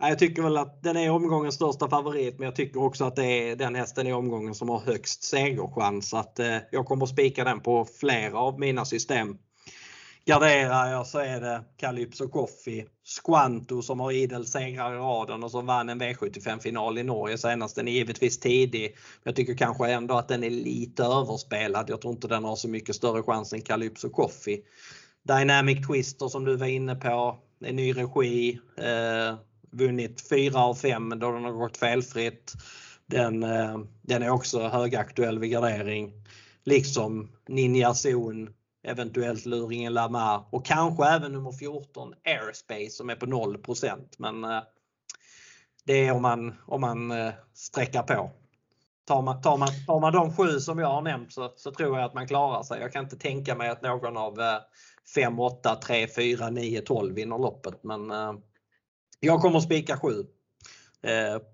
[0.00, 3.50] jag tycker väl att den är omgångens största favorit men jag tycker också att det
[3.50, 6.14] är den hästen i omgången som har högst segerchans.
[6.14, 9.38] Att, eh, jag kommer att spika den på flera av mina system.
[10.28, 12.86] Garderar jag så är det Calypso Coffee,
[13.22, 17.76] Squanto som har idel segrar i raden och som vann en V75-final i Norge senast.
[17.76, 18.96] Den är givetvis tidig.
[19.22, 21.90] Jag tycker kanske ändå att den är lite överspelad.
[21.90, 24.60] Jag tror inte den har så mycket större chans än Calypso Coffee.
[25.22, 28.58] Dynamic Twister som du var inne på, en ny regi.
[28.78, 29.38] Eh,
[29.76, 32.52] Vunnit fyra av fem då den har gått felfritt.
[33.06, 36.12] Den, eh, den är också högaktuell vid gardering.
[36.64, 38.50] Liksom Ninja Zon,
[38.86, 44.62] eventuellt Luringen Lamar och kanske även nummer 14 Airspace som är på 0% men eh,
[45.84, 48.30] det är om man, om man eh, sträcker på.
[49.06, 51.98] Tar man, tar, man, tar man de sju som jag har nämnt så, så tror
[51.98, 52.80] jag att man klarar sig.
[52.80, 54.38] Jag kan inte tänka mig att någon av
[55.14, 58.10] 5, 8, 3, 4, 9, 12 vinner loppet men
[59.20, 60.24] jag kommer spika 7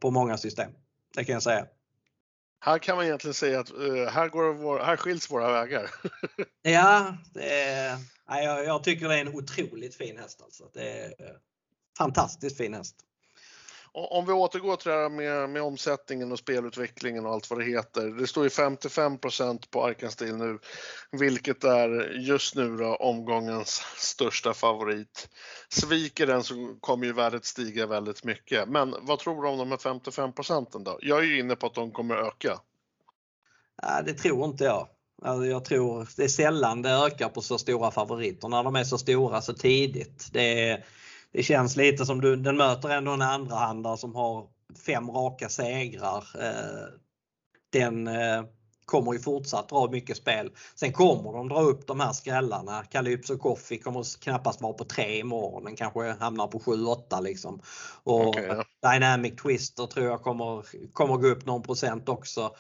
[0.01, 0.73] på många system.
[1.15, 1.67] Det kan jag säga.
[2.65, 5.91] Här kan man egentligen säga att uh, här, går vår, här skiljs våra vägar.
[6.63, 10.43] ja, är, jag, jag, tycker det är en otroligt fin häst.
[10.43, 10.71] Alltså.
[10.75, 11.15] Det är
[11.99, 12.97] fantastiskt fin häst.
[13.95, 17.65] Om vi återgår till det här med, med omsättningen och spelutvecklingen och allt vad det
[17.65, 18.07] heter.
[18.07, 20.59] Det står ju 55% på Arkanstil nu,
[21.11, 25.29] vilket är just nu då omgångens största favorit.
[25.69, 28.69] Sviker den så kommer ju värdet stiga väldigt mycket.
[28.69, 30.99] Men vad tror du om de här 55 procenten då?
[31.03, 32.61] Jag är ju inne på att de kommer öka.
[33.83, 34.89] Nej, det tror inte jag.
[35.25, 38.85] Alltså jag tror det är sällan det ökar på så stora favoriter när de är
[38.85, 40.29] så stora så tidigt.
[40.33, 40.85] Det är,
[41.33, 44.49] det känns lite som du, den möter ändå en andrahandare som har
[44.87, 46.25] fem raka segrar.
[46.41, 46.89] Eh,
[47.73, 48.45] den eh,
[48.85, 50.53] kommer ju fortsatt dra mycket spel.
[50.75, 52.85] Sen kommer de dra upp de här skrällarna.
[52.85, 55.65] Calypso Coffee kommer knappast vara på 3 imorgon.
[55.65, 57.63] Den kanske hamnar på 7-8 liksom.
[58.03, 58.93] Och okay, ja.
[58.93, 62.55] Dynamic Twister tror jag kommer, kommer gå upp någon procent också.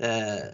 [0.00, 0.48] Eh,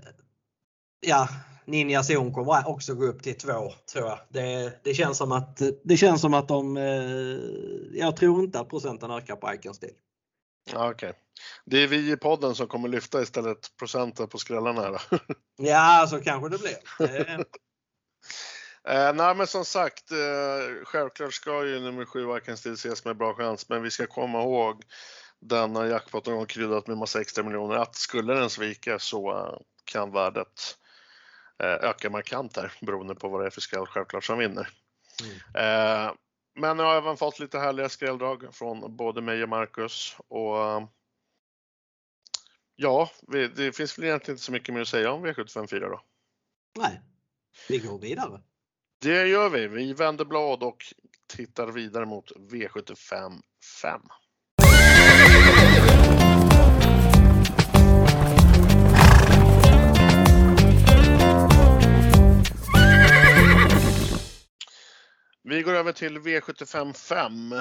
[1.00, 1.28] ja,
[1.68, 4.18] Ninja Zon kommer också gå upp till 2 tror jag.
[4.28, 8.68] Det, det, känns som att, det känns som att de, eh, jag tror inte att
[8.68, 9.92] procenten ökar på Icon Steel.
[10.74, 10.88] Okej.
[10.88, 11.12] Okay.
[11.64, 15.00] Det är vi i podden som kommer lyfta istället procenten på skrällarna här.
[15.59, 17.38] ja, så kanske det blir.
[18.88, 23.16] Eh, nej men som sagt, eh, självklart ska ju nummer 7 Icon Steel ses med
[23.16, 24.83] bra chans, men vi ska komma ihåg
[25.40, 30.12] denna jackpotten har kryddat med massa extra miljoner att skulle den svika så uh, kan
[30.12, 30.88] värdet Eh,
[31.59, 34.68] ökar markant här beroende på vad det är för skräll självklart som vinner.
[35.23, 35.37] Mm.
[35.37, 36.12] Eh,
[36.55, 40.88] men jag har även fått lite härliga skrälldrag från både mig och Marcus och
[42.77, 43.11] ja,
[43.57, 46.01] det finns väl egentligen inte så mycket mer att säga om V754 då.
[46.79, 47.01] Nej,
[47.68, 48.42] vi går vidare.
[49.01, 49.68] Det gör vi.
[49.68, 50.85] Vi vänder blad och
[51.27, 53.42] tittar vidare mot V75
[53.83, 54.01] 5.
[65.48, 67.54] Vi går över till V75 5.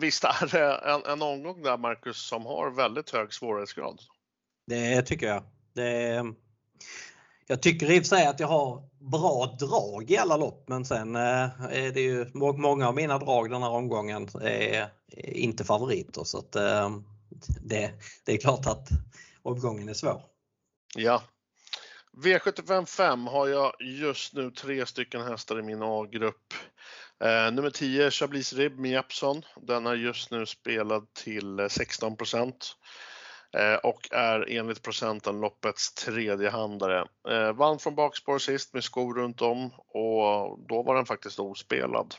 [0.00, 4.00] Visst är det en, en omgång där Marcus som har väldigt hög svårighetsgrad?
[4.66, 5.42] Det tycker jag.
[5.74, 6.24] Det,
[7.46, 10.84] jag tycker i och för sig att jag har bra drag i alla lopp men
[10.84, 16.24] sen eh, är det ju många av mina drag den här omgången är inte favoriter
[16.24, 16.90] så att eh,
[17.60, 17.90] det,
[18.24, 18.88] det är klart att
[19.42, 20.22] omgången är svår.
[20.96, 21.22] Ja.
[22.16, 26.54] V75 5 har jag just nu tre stycken hästar i min A-grupp.
[27.24, 29.42] Eh, nummer 10, Chablis Rib med Jeppson.
[29.56, 32.16] Den är just nu spelad till eh, 16
[33.56, 37.04] eh, och är enligt procenten loppets tredje handare.
[37.28, 42.14] Eh, vann från bakspår sist med skor runt om och då var den faktiskt ospelad.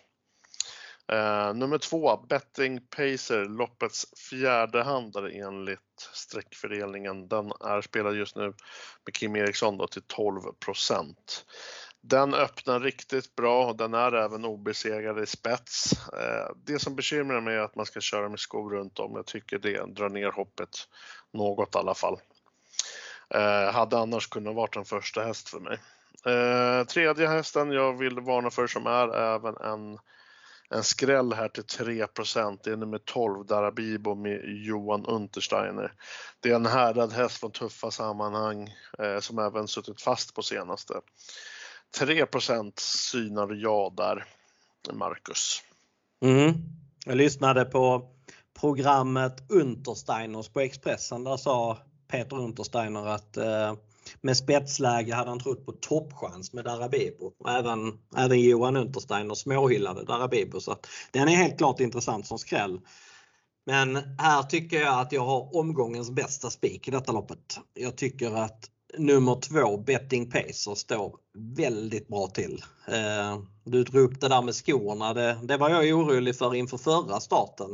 [1.11, 7.27] Eh, nummer 2 Betting Pacer, loppets fjärde handare enligt streckfördelningen.
[7.27, 8.53] Den är spelad just nu
[9.05, 10.41] med Kim Eriksson då till 12
[12.07, 15.91] den öppnar riktigt bra och den är även obesegrad i spets.
[16.13, 19.15] Eh, det som bekymrar mig är att man ska köra med skor runt om.
[19.15, 20.69] Jag tycker det drar ner hoppet
[21.33, 22.19] något i alla fall.
[23.29, 25.77] Eh, hade annars kunnat vara en första häst för mig.
[26.25, 29.99] Eh, tredje hästen jag vill varna för som är även en,
[30.69, 32.05] en skräll här till 3
[32.63, 35.93] det är nummer 12 Darabibo med Johan Untersteiner.
[36.39, 40.93] Det är en härdad häst från tuffa sammanhang eh, som även suttit fast på senaste.
[41.99, 42.25] 3
[42.77, 44.25] synar jag där,
[44.93, 45.61] Marcus.
[46.25, 46.53] Mm.
[47.05, 48.09] Jag lyssnade på
[48.59, 51.23] programmet Untersteiners på Expressen.
[51.23, 51.77] Där sa
[52.07, 53.73] Peter Untersteiner att eh,
[54.21, 57.31] med spetsläge hade han trott på toppchans med Darabibo.
[57.39, 60.59] Och även, även Johan Untersteiner småhyllade Darabibo.
[60.59, 62.79] Så att den är helt klart intressant som skräll.
[63.65, 67.59] Men här tycker jag att jag har omgångens bästa spik i detta loppet.
[67.73, 71.15] Jag tycker att nummer två, Betting Pacer, står
[71.55, 72.63] väldigt bra till.
[72.87, 75.13] Eh, du drog upp det där med skorna.
[75.13, 77.69] Det, det var jag orolig för inför förra starten.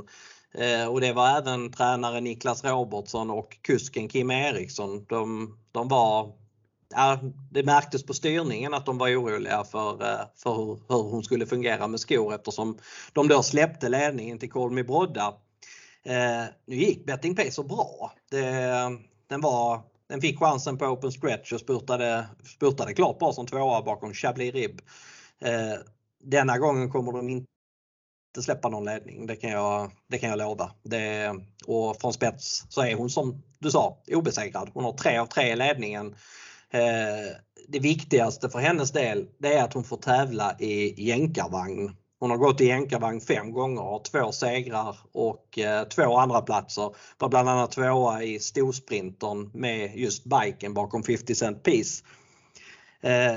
[0.54, 5.06] Eh, och det var även tränare Niklas Robertsson och kusken Kim Eriksson.
[5.10, 6.32] De, de var,
[6.96, 7.20] ja,
[7.52, 11.46] det märktes på styrningen att de var oroliga för, eh, för hur, hur hon skulle
[11.46, 12.78] fungera med skor eftersom
[13.14, 15.34] de då släppte ledningen till Kolmi Brodda
[16.04, 18.14] Eh, nu gick Betting Pacer bra.
[18.30, 18.42] Det,
[19.28, 19.82] den, var,
[20.12, 24.54] den fick chansen på open stretch och spurtade, spurtade klart bra som tvåa bakom Chablis
[24.54, 24.82] Rib.
[25.42, 25.80] Eh,
[26.24, 27.48] denna gången kommer de inte
[28.42, 30.72] släppa någon ledning, det kan jag, det kan jag lova.
[30.84, 31.36] Det,
[31.68, 34.70] och från spets så är hon som du sa obesegrad.
[34.74, 36.16] Hon har tre av tre i ledningen.
[36.70, 37.36] Eh,
[37.68, 41.96] det viktigaste för hennes del det är att hon får tävla i jänkarvagn.
[42.22, 46.96] Hon har gått i enkavagn fem gånger, har två segrar och eh, två andra platser.
[47.18, 52.04] Var bland annat tvåa i storsprinten med just biken bakom 50 Cent Piece.
[53.02, 53.36] Eh,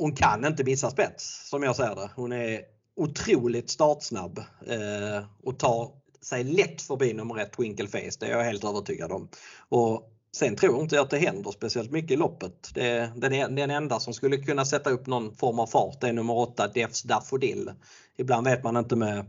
[0.00, 2.10] hon kan inte missa spets som jag ser det.
[2.16, 2.60] Hon är
[2.96, 8.16] otroligt startsnabb eh, och tar sig lätt förbi nummer ett Twinkle Face.
[8.20, 9.28] Det är jag helt övertygad om.
[9.68, 12.70] Och Sen tror jag inte att det händer speciellt mycket i loppet.
[12.74, 16.36] Det, den, den enda som skulle kunna sätta upp någon form av fart är nummer
[16.36, 17.72] 8 Defs Daffodil.
[18.16, 19.24] Ibland vet man inte med,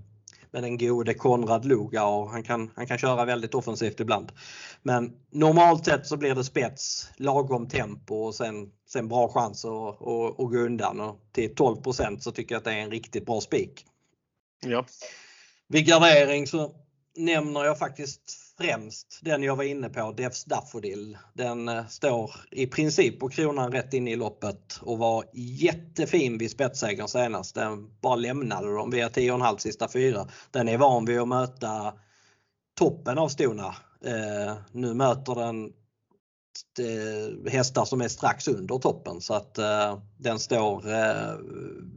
[0.52, 4.32] med den gode Konrad Luga och han kan, han kan köra väldigt offensivt ibland.
[4.82, 10.02] Men normalt sett så blir det spets, lagom tempo och sen, sen bra chans att,
[10.02, 11.00] att, att gå undan.
[11.00, 13.86] Och till 12% så tycker jag att det är en riktigt bra spik.
[14.66, 14.86] Ja.
[15.68, 16.76] Vid gardering så
[17.16, 21.18] nämner jag faktiskt främst den jag var inne på, Devs Daffodil.
[21.34, 26.52] Den eh, står i princip på kronan rätt in i loppet och var jättefin vid
[26.52, 27.56] spetssegern senast.
[27.56, 30.28] Den bara lämnade dem via 10,5 sista fyra.
[30.52, 31.94] Den är van vid att möta
[32.78, 33.76] toppen av stona.
[34.06, 35.66] Eh, nu möter den
[36.80, 41.36] eh, hästar som är strax under toppen så att eh, den står eh,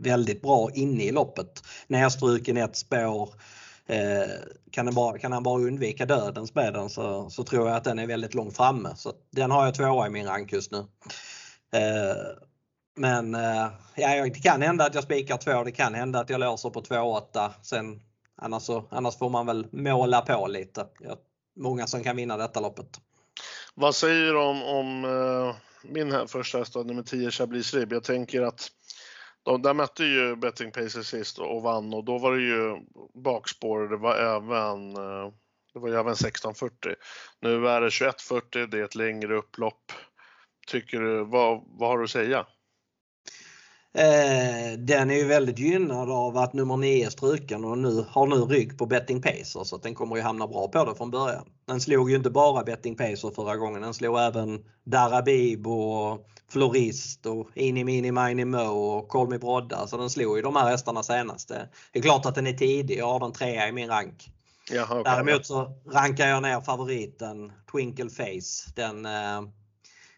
[0.01, 1.63] väldigt bra inne i loppet.
[1.89, 4.31] Nerstruken ett spår Eh, Eh,
[4.71, 7.99] kan, bara, kan, han bara undvika dödens med den så, så, tror jag att den
[7.99, 8.93] är väldigt långt framme.
[8.97, 10.79] Så den har jag tvåa i min rank just nu.
[11.73, 12.17] Eh,
[12.97, 16.41] men eh, ja, det kan hända att jag spikar två, det kan hända att jag
[16.41, 17.51] låser på 2,8.
[17.63, 18.01] Sen
[18.37, 20.87] annars, så, annars får man väl måla på lite.
[21.01, 21.19] Jag,
[21.57, 23.01] många som kan vinna detta loppet.
[23.75, 25.01] Vad säger du om, om
[25.83, 27.93] min här första häst, nummer 10 Chablis Rib?
[27.93, 28.71] Jag tänker att
[29.47, 32.77] de, där mötte ju Betting Pacer sist och vann och då var det ju
[33.15, 33.89] bakspår.
[33.89, 35.33] Det var även, eh,
[35.73, 36.95] det var ju även 1640.
[37.41, 39.93] Nu är det 2140, det är ett längre upplopp.
[40.67, 42.47] Tycker du, vad, vad har du att säga?
[43.97, 48.27] Eh, den är ju väldigt gynnad av att nummer 9 är struken och nu har
[48.27, 51.45] nu rygg på Betting Pacer så den kommer ju hamna bra på det från början.
[51.67, 57.27] Den slog ju inte bara Betting Pacer förra gången, den slog även Darabib och Florist
[57.27, 59.87] och Ini Mini Mini Mo och Call Me Brodda.
[59.87, 61.49] Så den slog ju de här hästarna senast.
[61.49, 64.31] Det är klart att den är tidig, jag har den trea i min rank.
[64.73, 65.13] Jaha, okay.
[65.15, 68.73] Däremot så rankar jag ner favoriten Twinkle Face.
[68.75, 69.43] Den, eh,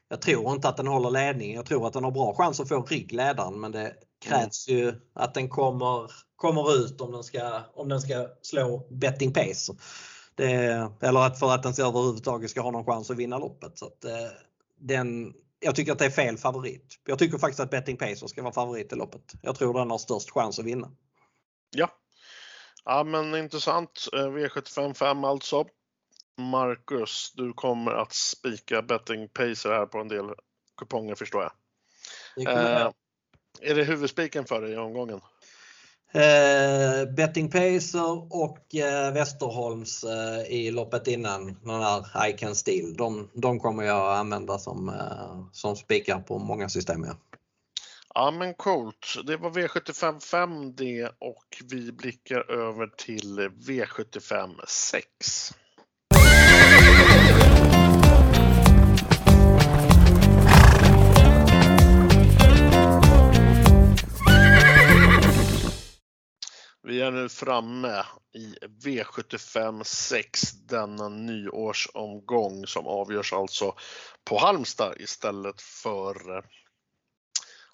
[0.08, 1.56] jag tror inte att den håller ledningen.
[1.56, 3.94] Jag tror att den har bra chans att få ryggledaren men det
[4.24, 4.80] krävs mm.
[4.80, 9.72] ju att den kommer, kommer ut om den ska, om den ska slå betting pace.
[10.34, 10.52] Det,
[11.00, 13.78] eller att för att den överhuvudtaget ska ha någon chans att vinna loppet.
[13.78, 14.30] Så att, eh,
[14.80, 16.94] den, jag tycker att det är fel favorit.
[17.06, 19.32] Jag tycker faktiskt att betting pacer ska vara favorit i loppet.
[19.42, 20.90] Jag tror den har störst chans att vinna.
[21.70, 21.90] Ja,
[22.84, 24.08] ja men intressant.
[24.12, 25.64] Eh, V75 5 alltså.
[26.38, 30.24] Marcus, du kommer att spika betting pacer här på en del
[30.76, 31.52] kuponger förstår jag.
[32.36, 32.90] Det eh,
[33.60, 35.20] är det huvudspiken för dig i omgången?
[36.12, 42.96] Eh, betting Pacer och eh, Westerholms eh, i loppet innan, den här I Can Still.
[42.96, 47.04] De, de kommer jag använda som, eh, som spikar på många system.
[47.04, 47.16] Ja.
[48.14, 49.14] ja men coolt.
[49.26, 55.54] Det var V75 5 det och vi blickar över till V75 6.
[66.88, 73.74] Vi är nu framme i V75 6, denna nyårsomgång som avgörs alltså
[74.24, 76.44] på Halmstad istället för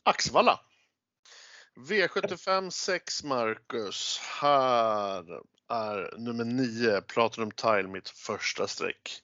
[0.03, 0.61] Axvalla.
[1.77, 4.21] V75 6 Marcus.
[4.41, 5.25] Här
[5.69, 9.23] är nummer 9 Platinum Tile mitt första streck.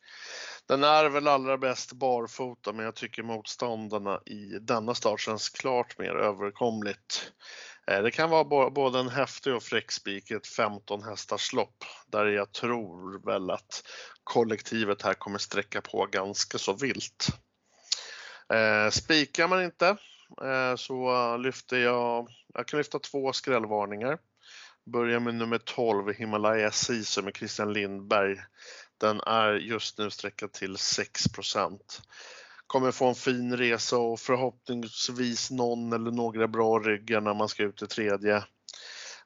[0.67, 5.99] Den är väl allra bäst barfota men jag tycker motståndarna i denna start känns klart
[5.99, 7.33] mer överkomligt.
[7.87, 11.85] Eh, det kan vara både en häftig och fräck spik i ett 15 hästars lopp
[12.07, 13.83] där jag tror väl att
[14.25, 17.29] kollektivet här kommer sträcka på ganska så vilt.
[18.53, 19.97] Eh, spikar man inte
[20.43, 24.19] eh, så lyfter jag, jag kan lyfta två skrällvarningar.
[24.93, 28.37] Börjar med nummer 12, Himalaya Sisu med Christian Lindberg.
[29.01, 31.25] Den är just nu sträckad till 6
[32.71, 37.63] kommer få en fin resa och förhoppningsvis någon eller några bra ryggar när man ska
[37.63, 38.45] ut i tredje.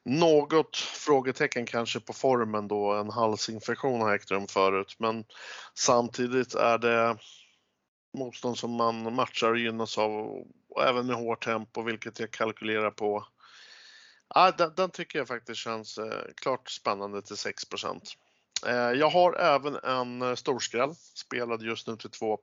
[0.03, 5.25] Något frågetecken kanske på formen då en halsinfektion har ägt rum förut, men
[5.73, 7.17] samtidigt är det
[8.17, 10.11] motstånd som man matchar och gynnas av
[10.69, 13.27] och även med hårt tempo, vilket jag kalkylerar på.
[14.35, 18.24] Ja, den, den tycker jag faktiskt känns eh, klart spännande till 6 Eh,
[18.67, 22.39] Eh, jag har även en eh, storskräll, spelad just nu till 2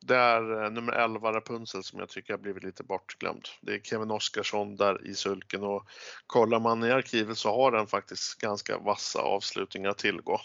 [0.00, 3.48] Det är eh, nummer 11 Rapunzel som jag tycker har blivit lite bortglömd.
[3.60, 5.88] Det är Kevin Oskarsson där i sulken och
[6.26, 10.40] kollar man i arkivet så har den faktiskt ganska vassa avslutningar att tillgå.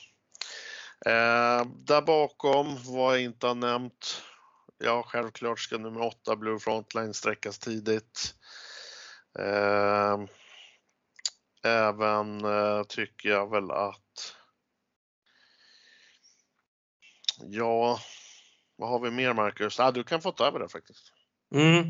[1.65, 4.23] där bakom, vad jag inte har nämnt,
[4.77, 8.35] ja självklart ska nummer 8 Blue Frontline sträckas tidigt.
[11.63, 12.41] även
[12.87, 14.04] tycker jag väl att
[17.41, 17.99] Ja,
[18.75, 19.79] vad har vi mer Marcus?
[19.79, 21.11] Ah, du kan få ta över det faktiskt.
[21.53, 21.83] Mm.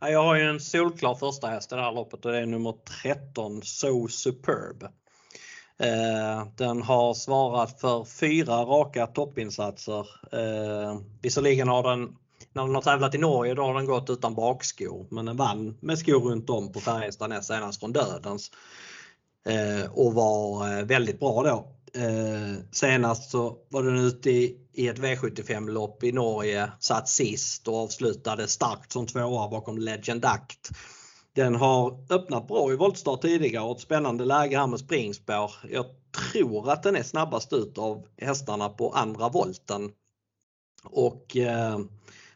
[0.00, 2.46] Ja, jag har ju en solklar första häst i det här loppet och det är
[2.46, 4.82] nummer 13 So Superb.
[5.78, 10.08] Eh, den har svarat för fyra raka toppinsatser.
[10.32, 12.16] Eh, visserligen har den,
[12.52, 15.06] när den har tävlat i Norge, då har den gått utan bakskor.
[15.10, 18.50] Men den vann med skor runt om på Färjestad näst senast från Dödens.
[19.46, 21.73] Eh, och var eh, väldigt bra då.
[21.96, 27.76] Eh, senast så var den ute i, i ett V75-lopp i Norge, satt sist och
[27.76, 30.70] avslutade starkt som tvåa bakom Legend Act.
[31.34, 35.52] Den har öppnat bra i voltstart tidigare och ett spännande läge här med springspår.
[35.70, 35.86] Jag
[36.32, 39.90] tror att den är snabbast ut av hästarna på andra volten.
[40.84, 41.78] Och eh,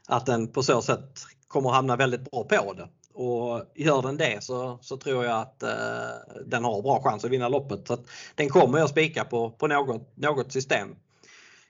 [0.09, 2.89] att den på så sätt kommer hamna väldigt bra på det.
[3.21, 7.31] Och gör den det så, så tror jag att eh, den har bra chans att
[7.31, 7.89] vinna loppet.
[7.89, 7.99] Så
[8.35, 10.89] den kommer jag spika på, på något, något system.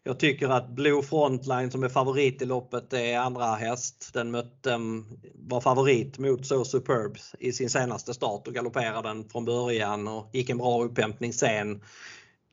[0.02, 4.10] Jag tycker att Blue Frontline som är favorit i loppet är andra häst.
[4.12, 9.28] Den mötte, mm, var favorit mot So Superb i sin senaste start och galopperade den
[9.28, 11.82] från början och gick en bra upphämtning sen.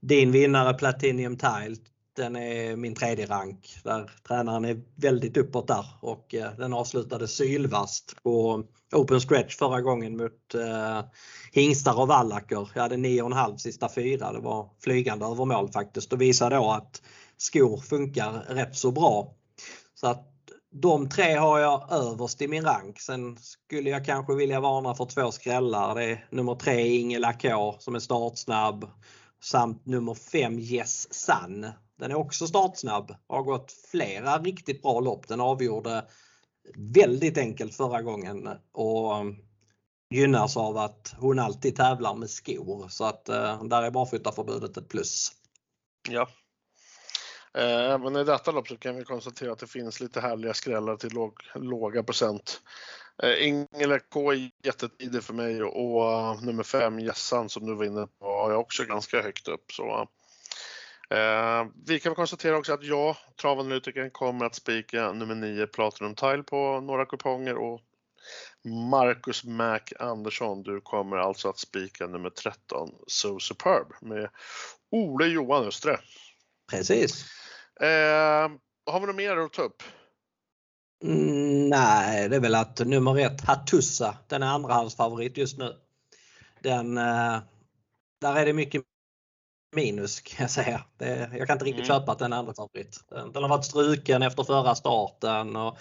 [0.02, 1.76] Din vinnare Platinum Tile
[2.16, 3.78] den är min tredje rank.
[3.84, 8.64] Där tränaren är väldigt uppåt där och eh, den avslutade sylvast på
[8.94, 11.02] open stretch förra gången mot eh,
[11.52, 12.70] hingstar och vallacker.
[12.74, 14.34] Jag hade 9,5 sista fyra.
[14.34, 17.02] Det var flygande över mål faktiskt och visar då att
[17.38, 19.36] skor funkar rätt så bra.
[19.94, 20.32] Så att
[20.72, 23.00] de tre har jag överst i min rank.
[23.00, 25.96] Sen skulle jag kanske vilja varna för två skrällar.
[25.96, 28.92] Det är nummer tre Ingela K som är startsnabb
[29.44, 31.66] samt nummer 5 Yes Sun
[32.00, 33.16] den är också startsnabb.
[33.28, 35.28] Har gått flera riktigt bra lopp.
[35.28, 36.06] Den avgjorde
[36.76, 39.38] väldigt enkelt förra gången och um,
[40.10, 42.88] gynnas av att hon alltid tävlar med skor.
[42.90, 45.32] Så att uh, där är barfotaförbudet ett plus.
[46.10, 46.28] Ja.
[47.58, 50.96] Eh, även i detta lopp så kan vi konstatera att det finns lite härliga skrällar
[50.96, 52.62] till låg, låga procent.
[53.24, 57.86] Eh, Ingela K är jättetidig för mig och uh, nummer 5 Jessan som du var
[57.86, 59.72] inne på har jag också ganska högt upp.
[59.72, 60.06] Så uh,
[61.10, 66.44] Eh, vi kan konstatera också att jag, travanalytikern, kommer att spika nummer 9 Platinum Tile
[66.44, 67.82] på några kuponger och
[68.92, 74.30] Marcus Mac Andersson, du kommer alltså att spika nummer 13 So Superb med
[74.92, 76.00] Ole Johan Östre.
[76.72, 77.26] Precis.
[77.82, 78.50] Eh,
[78.86, 79.84] har vi något mer att ta upp?
[81.04, 85.74] Mm, nej, det är väl att nummer ett Hattussa, den är andrahandsfavorit just nu.
[86.60, 87.40] Den, eh,
[88.22, 88.84] där är det mycket
[89.76, 90.82] minus kan jag säga.
[90.98, 92.00] Det, jag kan inte riktigt mm.
[92.00, 93.00] köpa att den är andra favorit.
[93.10, 95.56] Den, den, har varit struken efter förra starten.
[95.56, 95.78] Och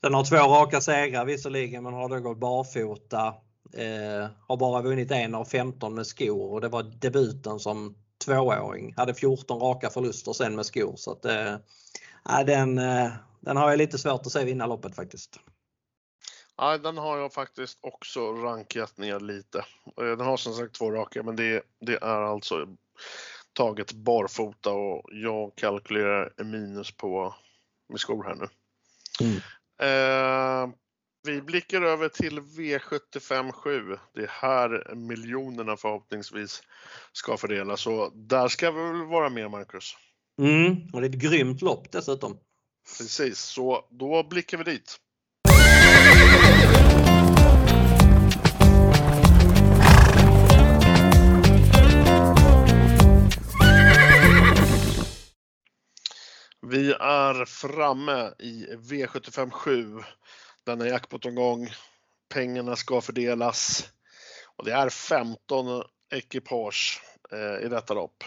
[0.00, 3.34] den har två raka segrar visserligen men har då gått barfota.
[3.72, 8.94] Eh, har bara vunnit en av 15 med skor och det var debuten som tvååring.
[8.96, 10.94] Hade 14 raka förluster sen med skor.
[10.96, 11.56] Så att, eh,
[12.46, 13.10] den, eh,
[13.40, 15.40] den har jag lite svårt att se vinna loppet faktiskt.
[16.56, 19.58] Ja, den har jag faktiskt också rankat ner lite.
[20.00, 22.66] Eh, den har som sagt två raka men det, det är alltså
[23.52, 27.34] taget barfota och jag kalkylerar minus på
[27.88, 28.48] med skor här nu.
[29.20, 29.40] Mm.
[29.82, 30.74] Eh,
[31.22, 33.96] vi blickar över till V75 7.
[34.14, 36.62] Det är här miljonerna förhoppningsvis
[37.12, 39.96] ska fördelas så där ska vi väl vara med Marcus?
[40.38, 42.38] Mm, och det är ett grymt lopp dessutom.
[42.98, 44.96] Precis, så då blickar vi dit.
[56.70, 59.98] Vi är framme i V75 7.
[60.64, 61.68] Denna jackpot-omgång.
[62.34, 63.88] Pengarna ska fördelas
[64.56, 67.02] och det är 15 ekipage
[67.32, 68.24] eh, i detta lopp.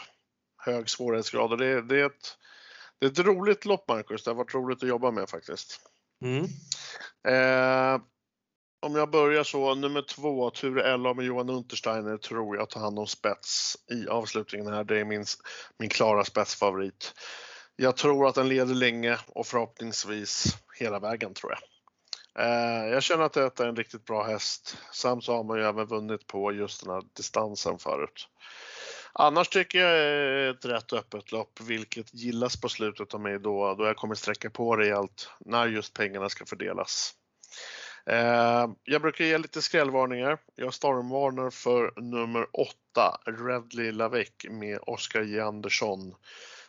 [0.57, 2.37] Hög svårighetsgrad och det, det, är ett,
[2.99, 4.23] det är ett roligt lopp Marcus.
[4.23, 5.79] Det har varit roligt att jobba med faktiskt.
[6.21, 6.43] Mm.
[7.27, 8.01] Eh,
[8.81, 12.99] om jag börjar så, nummer två, Ture Ella med Johan Untersteiner tror jag tar hand
[12.99, 14.83] om spets i avslutningen här.
[14.83, 15.25] Det är min,
[15.79, 17.13] min klara spetsfavorit.
[17.75, 21.59] Jag tror att den leder länge och förhoppningsvis hela vägen tror jag.
[22.45, 24.77] Eh, jag känner att detta är en riktigt bra häst.
[24.91, 28.27] Samt så har man ju även vunnit på just den här distansen förut.
[29.13, 33.75] Annars tycker jag är ett rätt öppet lopp, vilket gillas på slutet av mig då,
[33.75, 37.13] då jag kommer sträcka på rejält när just pengarna ska fördelas.
[38.05, 40.37] Eh, jag brukar ge lite skrällvarningar.
[40.55, 42.73] Jag stormvarnar för nummer 8,
[43.25, 46.15] Redley Lavec med Oskar J Andersson.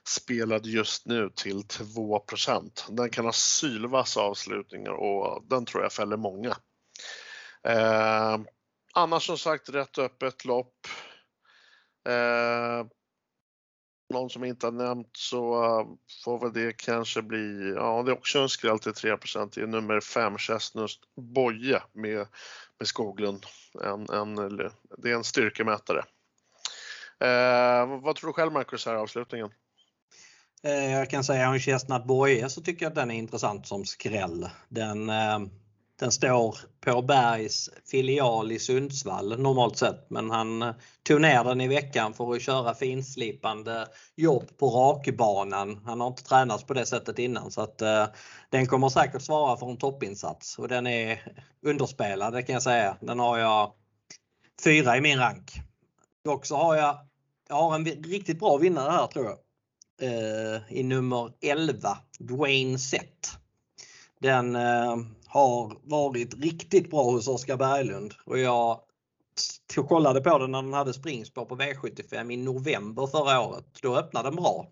[0.07, 6.17] Spelad just nu till 2% Den kan ha sylvassa avslutningar och den tror jag fäller
[6.17, 6.57] många.
[7.63, 8.39] Eh,
[8.95, 10.87] annars som sagt rätt öppet lopp.
[12.09, 12.87] Eh,
[14.13, 15.57] någon som inte har nämnt så
[16.25, 19.17] får väl det kanske bli, ja det är också en skräll till 3
[19.55, 22.27] Det är nummer 5 Chestnut Boje med,
[22.79, 23.47] med Skoglund.
[23.83, 24.35] En, en,
[24.99, 26.05] det är en styrkemätare.
[27.21, 29.51] Eh, vad tror du själv Marcus här avslutningen?
[30.65, 33.85] Eh, jag kan säga om Chestnut Boye så tycker jag att den är intressant som
[33.85, 34.49] skräll.
[34.69, 35.39] Den eh,
[35.99, 41.61] den står på Bergs filial i Sundsvall normalt sett men han eh, tog ner den
[41.61, 43.87] i veckan för att köra finslipande
[44.17, 45.81] jobb på rakbanan.
[45.85, 47.83] Han har inte tränats på det sättet innan så att
[48.51, 51.33] den kommer säkert svara för en toppinsats och den är
[51.67, 52.97] underspelad det kan jag säga.
[53.01, 53.73] Den har jag
[54.65, 55.53] fyra i min rank.
[56.25, 56.99] Dock så har jag,
[57.49, 59.44] jag har en riktigt bra vinnare här tror jag.
[60.01, 63.29] Eh, I nummer 11, Dwayne Sett.
[64.21, 68.81] Den eh, har varit riktigt bra hos Oskar Berglund och jag
[69.89, 73.65] kollade på den när den hade springspår på V75 i november förra året.
[73.83, 74.67] Då öppnade den bra.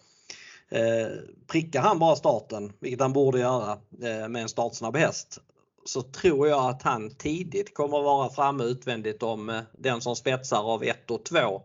[0.68, 1.08] Eh,
[1.46, 5.38] prickar han bara starten, vilket han borde göra eh, med en startsnabb häst,
[5.84, 10.16] så tror jag att han tidigt kommer att vara framme utvändigt om eh, den som
[10.16, 11.62] spetsar av 1 och 2.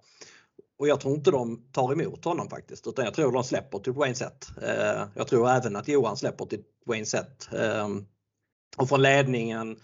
[0.80, 3.94] Och jag tror inte de tar emot honom faktiskt utan jag tror de släpper till
[3.94, 4.48] Wayne Sett.
[4.62, 7.54] Eh, jag tror även att Johan släpper till Wayne Sett.
[7.54, 8.06] Ehm,
[8.78, 9.80] och från ledningen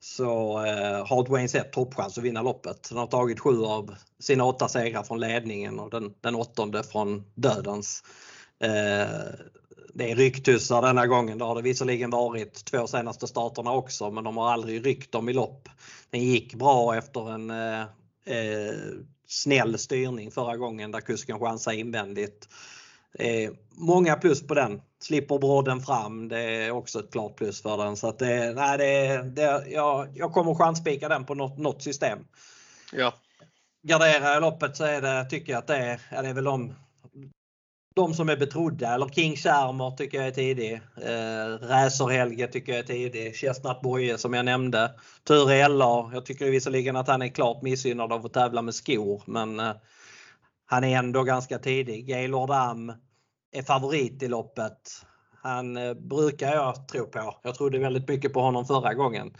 [0.00, 2.88] så eh, har Wayne sett toppchans att vinna loppet.
[2.90, 7.24] Han har tagit sju av sina åtta segrar från ledningen och den, den åttonde från
[7.34, 8.02] dödens.
[8.60, 9.08] Eh,
[9.94, 11.38] det är rycktussar denna gången.
[11.38, 15.28] Det har det visserligen varit två senaste starterna också men de har aldrig ryckt dem
[15.28, 15.68] i lopp.
[16.10, 17.84] Den gick bra efter en eh
[19.26, 22.48] snäll styrning förra gången där kusken chansade invändigt.
[23.18, 24.82] Eh, många plus på den.
[25.00, 27.96] Slipper brodden fram, det är också ett klart plus för den.
[27.96, 32.18] Så att det, nej, det, det, jag, jag kommer chanspika den på något, något system.
[32.92, 33.14] Ja.
[33.82, 36.44] Garderar jag loppet så är det, tycker jag att det är, ja, det är väl
[36.44, 36.74] de,
[37.94, 38.94] de som är betrodda.
[38.94, 40.72] Eller King Charmer tycker jag är tidig.
[40.96, 43.36] Eh, Räser-Helge tycker jag är tidig.
[43.36, 44.94] Chestnut Boye som jag nämnde.
[45.24, 49.22] Ture Eller, jag tycker visserligen att han är klart missgynnad av att tävla med skor
[49.26, 49.72] men eh,
[50.66, 52.06] han är ändå ganska tidig.
[52.06, 52.92] Gaylord Am
[53.52, 55.06] är favorit i loppet.
[55.42, 57.40] Han eh, brukar jag tro på.
[57.42, 59.36] Jag trodde väldigt mycket på honom förra gången.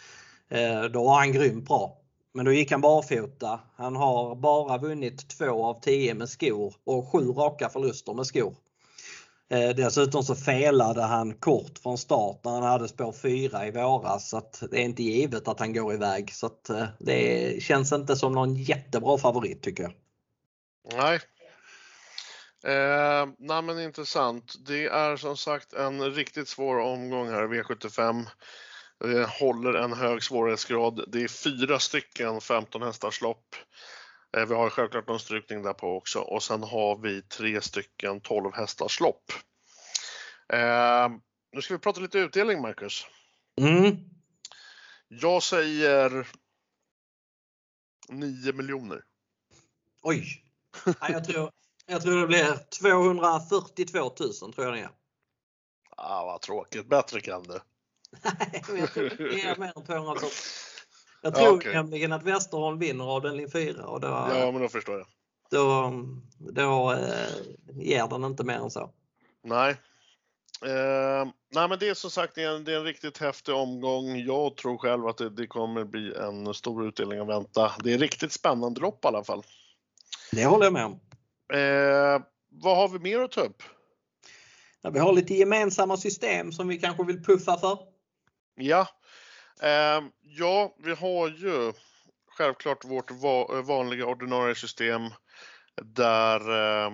[0.49, 2.04] Eh, då var han grymt bra.
[2.35, 3.61] Men då gick han barfota.
[3.76, 8.57] Han har bara vunnit två av tio med skor och sju raka förluster med skor.
[9.51, 14.28] Eh, dessutom så felade han kort från start när han hade spår 4 i våras
[14.28, 16.32] så att det är inte givet att han går iväg.
[16.32, 19.93] Så att eh, det känns inte som någon jättebra favorit tycker jag.
[20.93, 21.20] Nej.
[22.64, 24.55] Eh, nej men intressant.
[24.66, 28.26] Det är som sagt en riktigt svår omgång här, V75.
[29.01, 31.05] Det håller en hög svårighetsgrad.
[31.09, 33.57] Det är fyra stycken 15 hästars lopp.
[34.36, 38.20] Eh, vi har självklart någon strykning där på också och sen har vi tre stycken
[38.20, 39.32] 12 hästars lopp.
[40.53, 41.09] Eh,
[41.53, 43.07] nu ska vi prata lite utdelning, Marcus.
[43.61, 43.97] Mm.
[45.09, 46.28] Jag säger
[48.09, 49.05] 9 miljoner.
[50.03, 50.45] Oj!
[51.01, 51.51] jag, tror,
[51.86, 54.90] jag tror det blir 242 000 tror jag det är.
[55.97, 56.86] Ah, vad tråkigt.
[56.86, 57.61] Bättre kan du.
[58.23, 60.29] Nej, jag tror det är mer än 240.
[61.23, 61.73] Jag tror okay.
[61.73, 63.87] nämligen att Västerholm vinner avdelning 4.
[63.87, 65.07] Och då, ja, men då förstår jag.
[65.51, 65.93] Då,
[66.39, 67.29] då eh,
[67.73, 68.91] ger den inte mer än så.
[69.43, 69.71] Nej.
[70.62, 73.55] Eh, nej men det är som sagt det är, en, det är en riktigt häftig
[73.55, 74.17] omgång.
[74.17, 77.73] Jag tror själv att det, det kommer bli en stor utdelning att vänta.
[77.85, 79.43] Det är riktigt spännande lopp i alla fall.
[80.33, 81.01] Det håller jag med om.
[81.53, 83.62] Eh, vad har vi mer att ta upp?
[84.83, 87.93] Ja, vi har lite gemensamma system som vi kanske vill puffa för.
[88.57, 88.89] Ja,
[89.63, 91.73] eh, ja vi har ju
[92.27, 95.03] självklart vårt va eh, vanliga ordinarie system
[95.83, 96.91] där eh,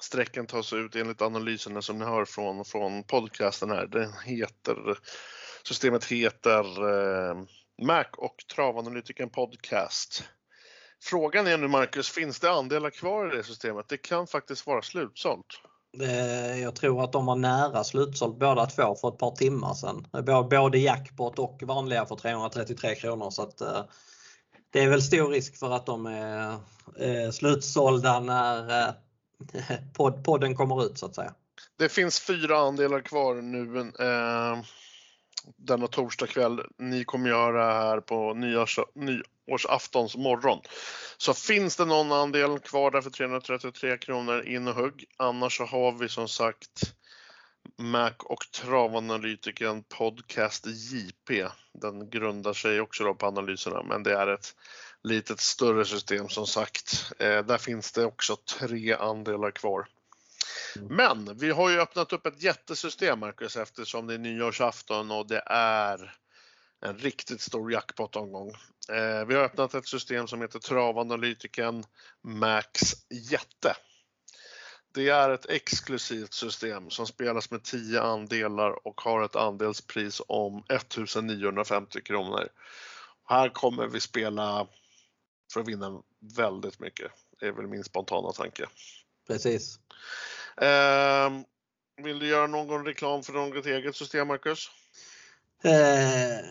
[0.00, 3.86] strecken tas ut enligt analyserna som ni hör från, från podcasten här.
[3.86, 4.98] Den heter,
[5.62, 7.36] systemet heter eh,
[7.82, 10.24] Mac och Travanalytiken Podcast.
[11.02, 13.88] Frågan är nu Marcus, finns det andelar kvar i det systemet?
[13.88, 15.60] Det kan faktiskt vara slutsålt.
[15.98, 20.06] Eh, jag tror att de var nära slutsålt båda två för ett par timmar sedan.
[20.50, 23.30] Både jackpot och vanliga för 333 kronor.
[23.30, 23.84] Så att, eh,
[24.72, 28.94] det är väl stor risk för att de är slutsålda när
[30.24, 31.34] podden kommer ut så att säga.
[31.78, 34.62] Det finns fyra andelar kvar nu eh,
[35.56, 36.60] denna torsdag kväll.
[36.78, 40.60] Ni kommer göra här på nyårs, nyårsaftons morgon.
[41.16, 45.04] Så finns det någon andel kvar där för 333 kronor, in och hugg.
[45.16, 46.94] Annars så har vi som sagt
[47.78, 51.48] Mac och travanalytikern Podcast JP.
[51.72, 54.54] Den grundar sig också då på analyserna, men det är ett
[55.02, 57.12] litet större system som sagt.
[57.18, 59.86] Eh, där finns det också tre andelar kvar.
[60.76, 60.96] Mm.
[60.96, 65.42] Men vi har ju öppnat upp ett jättesystem Marcus eftersom det är nyårsafton och det
[65.46, 66.14] är
[66.80, 68.48] en riktigt stor jackpot-omgång.
[68.88, 71.84] Eh, vi har öppnat ett system som heter Travanalytiken
[72.22, 72.80] Max
[73.30, 73.76] Jätte.
[74.94, 80.64] Det är ett exklusivt system som spelas med 10 andelar och har ett andelspris om
[80.68, 82.48] 1950 kronor.
[83.28, 84.66] Här kommer vi spela
[85.52, 86.02] för att vinna
[86.36, 87.12] väldigt mycket.
[87.40, 88.66] Det är väl min spontana tanke.
[89.26, 89.78] Precis.
[90.60, 91.30] Eh,
[92.04, 94.70] vill du göra någon reklam för något eget system, Marcus?
[95.64, 96.46] Eh,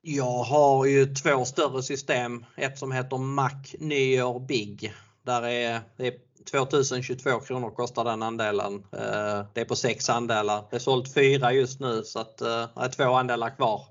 [0.00, 2.44] jag har ju två större system.
[2.56, 4.94] Ett som heter Mac Nyår Big.
[5.22, 6.14] Där är, det är
[6.50, 8.74] 2022 kronor kostar den andelen.
[8.74, 10.64] Eh, det är på sex andelar.
[10.70, 13.82] Det är sålt fyra just nu så att eh, det är två andelar kvar.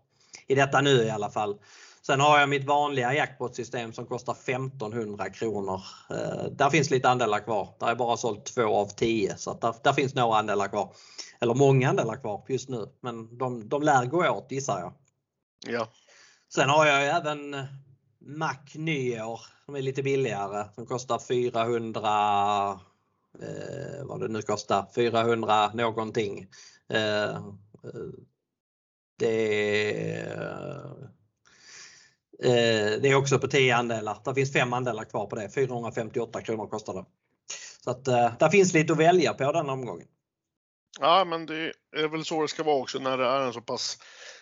[0.48, 1.60] I detta nu i alla fall.
[2.06, 5.82] Sen har jag mitt vanliga jackpot-system som kostar 1500 kronor.
[6.10, 7.76] Eh, där finns lite andelar kvar.
[7.80, 10.96] Där är bara sålt två av 10 så där, där, finns några andelar kvar.
[11.42, 14.94] Eller många andelar kvar just nu men de, de lär gå åt gissar jag.
[15.74, 15.88] Ja.
[16.56, 17.56] Sen har jag även
[18.20, 22.80] Mac Nyår som är lite billigare som kostar 400
[23.42, 26.48] eh, vad det nu kostar, 400 någonting.
[26.90, 27.40] Eh, eh
[29.20, 30.24] det
[32.40, 34.18] Eh, det är också på 10 andelar.
[34.26, 35.50] Det finns 5 andelar kvar på det.
[35.50, 37.06] 458 kronor kostar det.
[37.84, 40.08] Så att eh, där finns lite att välja på den omgången.
[41.00, 43.62] Ja, men det är väl så det ska vara också när det är en så
[43.62, 43.98] pass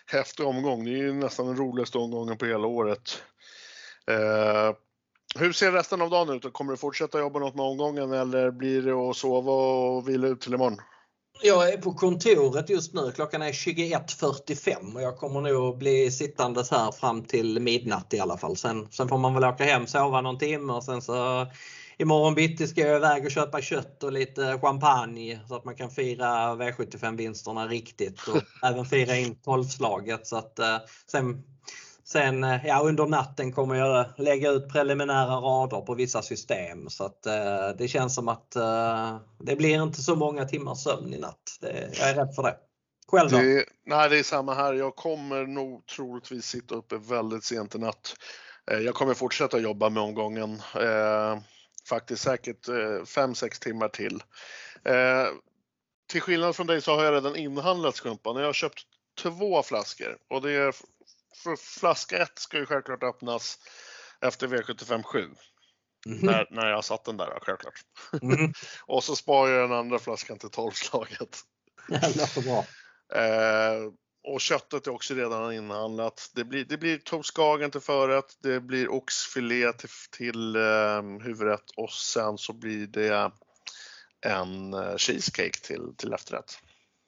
[0.06, 0.84] häftig omgång.
[0.84, 3.22] Det är ju nästan den roligaste omgången på hela året.
[4.10, 4.76] Eh,
[5.34, 6.52] hur ser resten av dagen ut?
[6.52, 10.40] Kommer du fortsätta jobba något med omgången eller blir det att sova och vila ut
[10.40, 10.80] till imorgon?
[11.44, 13.12] Jag är på kontoret just nu.
[13.14, 18.38] Klockan är 21.45 och jag kommer nog bli sittandes här fram till midnatt i alla
[18.38, 18.56] fall.
[18.56, 21.46] Sen, sen får man väl åka hem, sova någon timme och sen så
[21.98, 25.90] imorgon bitti ska jag iväg och köpa kött och lite champagne så att man kan
[25.90, 30.26] fira V75-vinsterna riktigt och även fira in tolvslaget.
[30.26, 31.42] Så att, eh, sen
[32.04, 37.04] Sen eh, ja, under natten kommer jag lägga ut preliminära rader på vissa system så
[37.04, 41.18] att eh, det känns som att eh, det blir inte så många timmars sömn i
[41.18, 41.58] natt.
[41.60, 42.56] Det, jag är rädd för det.
[43.12, 43.36] Själv då?
[43.36, 44.74] Det, nej, det är samma här.
[44.74, 48.14] Jag kommer nog troligtvis sitta uppe väldigt sent i natt.
[48.70, 50.62] Eh, jag kommer fortsätta jobba med omgången.
[50.74, 51.38] Eh,
[51.88, 54.22] faktiskt säkert 5-6 eh, timmar till.
[54.84, 55.26] Eh,
[56.10, 58.36] till skillnad från dig så har jag redan inhandlat skumpan.
[58.36, 58.82] Jag har köpt
[59.22, 60.74] två flaskor och det är
[61.36, 63.58] för flaska 1 ska ju självklart öppnas
[64.20, 65.18] efter V75 7.
[66.06, 66.18] Mm.
[66.22, 67.74] När, när jag satt den där självklart.
[68.22, 68.52] Mm.
[68.86, 71.38] och så sparar jag den andra flaskan till 12-slaget.
[72.44, 72.64] bra.
[73.20, 73.92] Eh,
[74.24, 76.30] och köttet är också redan inhandlat.
[76.34, 81.90] Det blir, det blir toastskagen till förrätt, det blir oxfilé till, till eh, huvudrätt och
[81.90, 83.30] sen så blir det
[84.26, 86.58] en eh, cheesecake till, till efterrätt.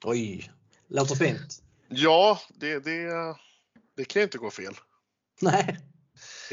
[0.05, 0.53] Oj,
[0.89, 1.62] låter fint.
[1.89, 3.35] Ja, det, det,
[3.97, 4.75] det kan inte gå fel.
[5.41, 5.79] Nej.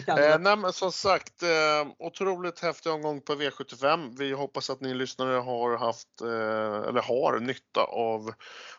[0.07, 4.17] Eh, nej men som sagt, eh, otroligt häftig omgång på V75.
[4.17, 8.33] Vi hoppas att ni lyssnare har haft, eh, eller har nytta av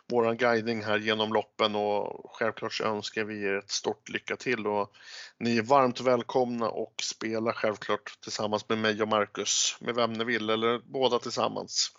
[0.09, 4.67] våran guidning här genom loppen och självklart så önskar vi er ett stort lycka till
[4.67, 4.91] och
[5.39, 10.23] ni är varmt välkomna och spela självklart tillsammans med mig och Marcus, med vem ni
[10.23, 11.91] vill eller båda tillsammans.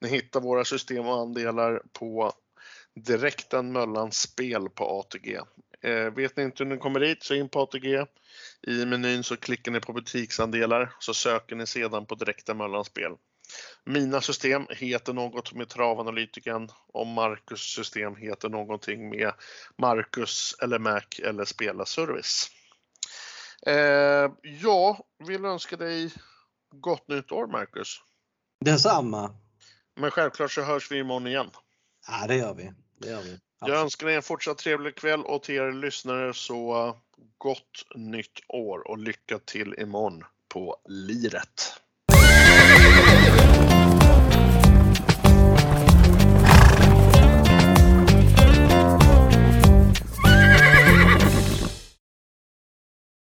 [0.00, 2.32] Ni hittar våra system och andelar på
[2.94, 5.40] direkten mellan spel på ATG.
[5.82, 8.06] Eh, vet ni inte hur ni kommer dit så in på ATG.
[8.66, 13.12] I menyn så klickar ni på butiksandelar så söker ni sedan på direkta mellanspel.
[13.84, 19.32] Mina system heter något med travanalytiken och Marcus system heter någonting med
[19.78, 22.50] Marcus eller Mac eller Spelarservice.
[23.66, 26.12] Eh, jag vill önska dig
[26.74, 28.00] gott nytt år Marcus.
[28.60, 29.34] Detsamma.
[29.96, 31.50] Men självklart så hörs vi imorgon igen.
[32.08, 32.72] Ja det gör vi.
[33.60, 36.94] Jag önskar dig en fortsatt trevlig kväll och till er lyssnare så eh,
[37.38, 41.81] gott nytt år och lycka till imorgon på liret.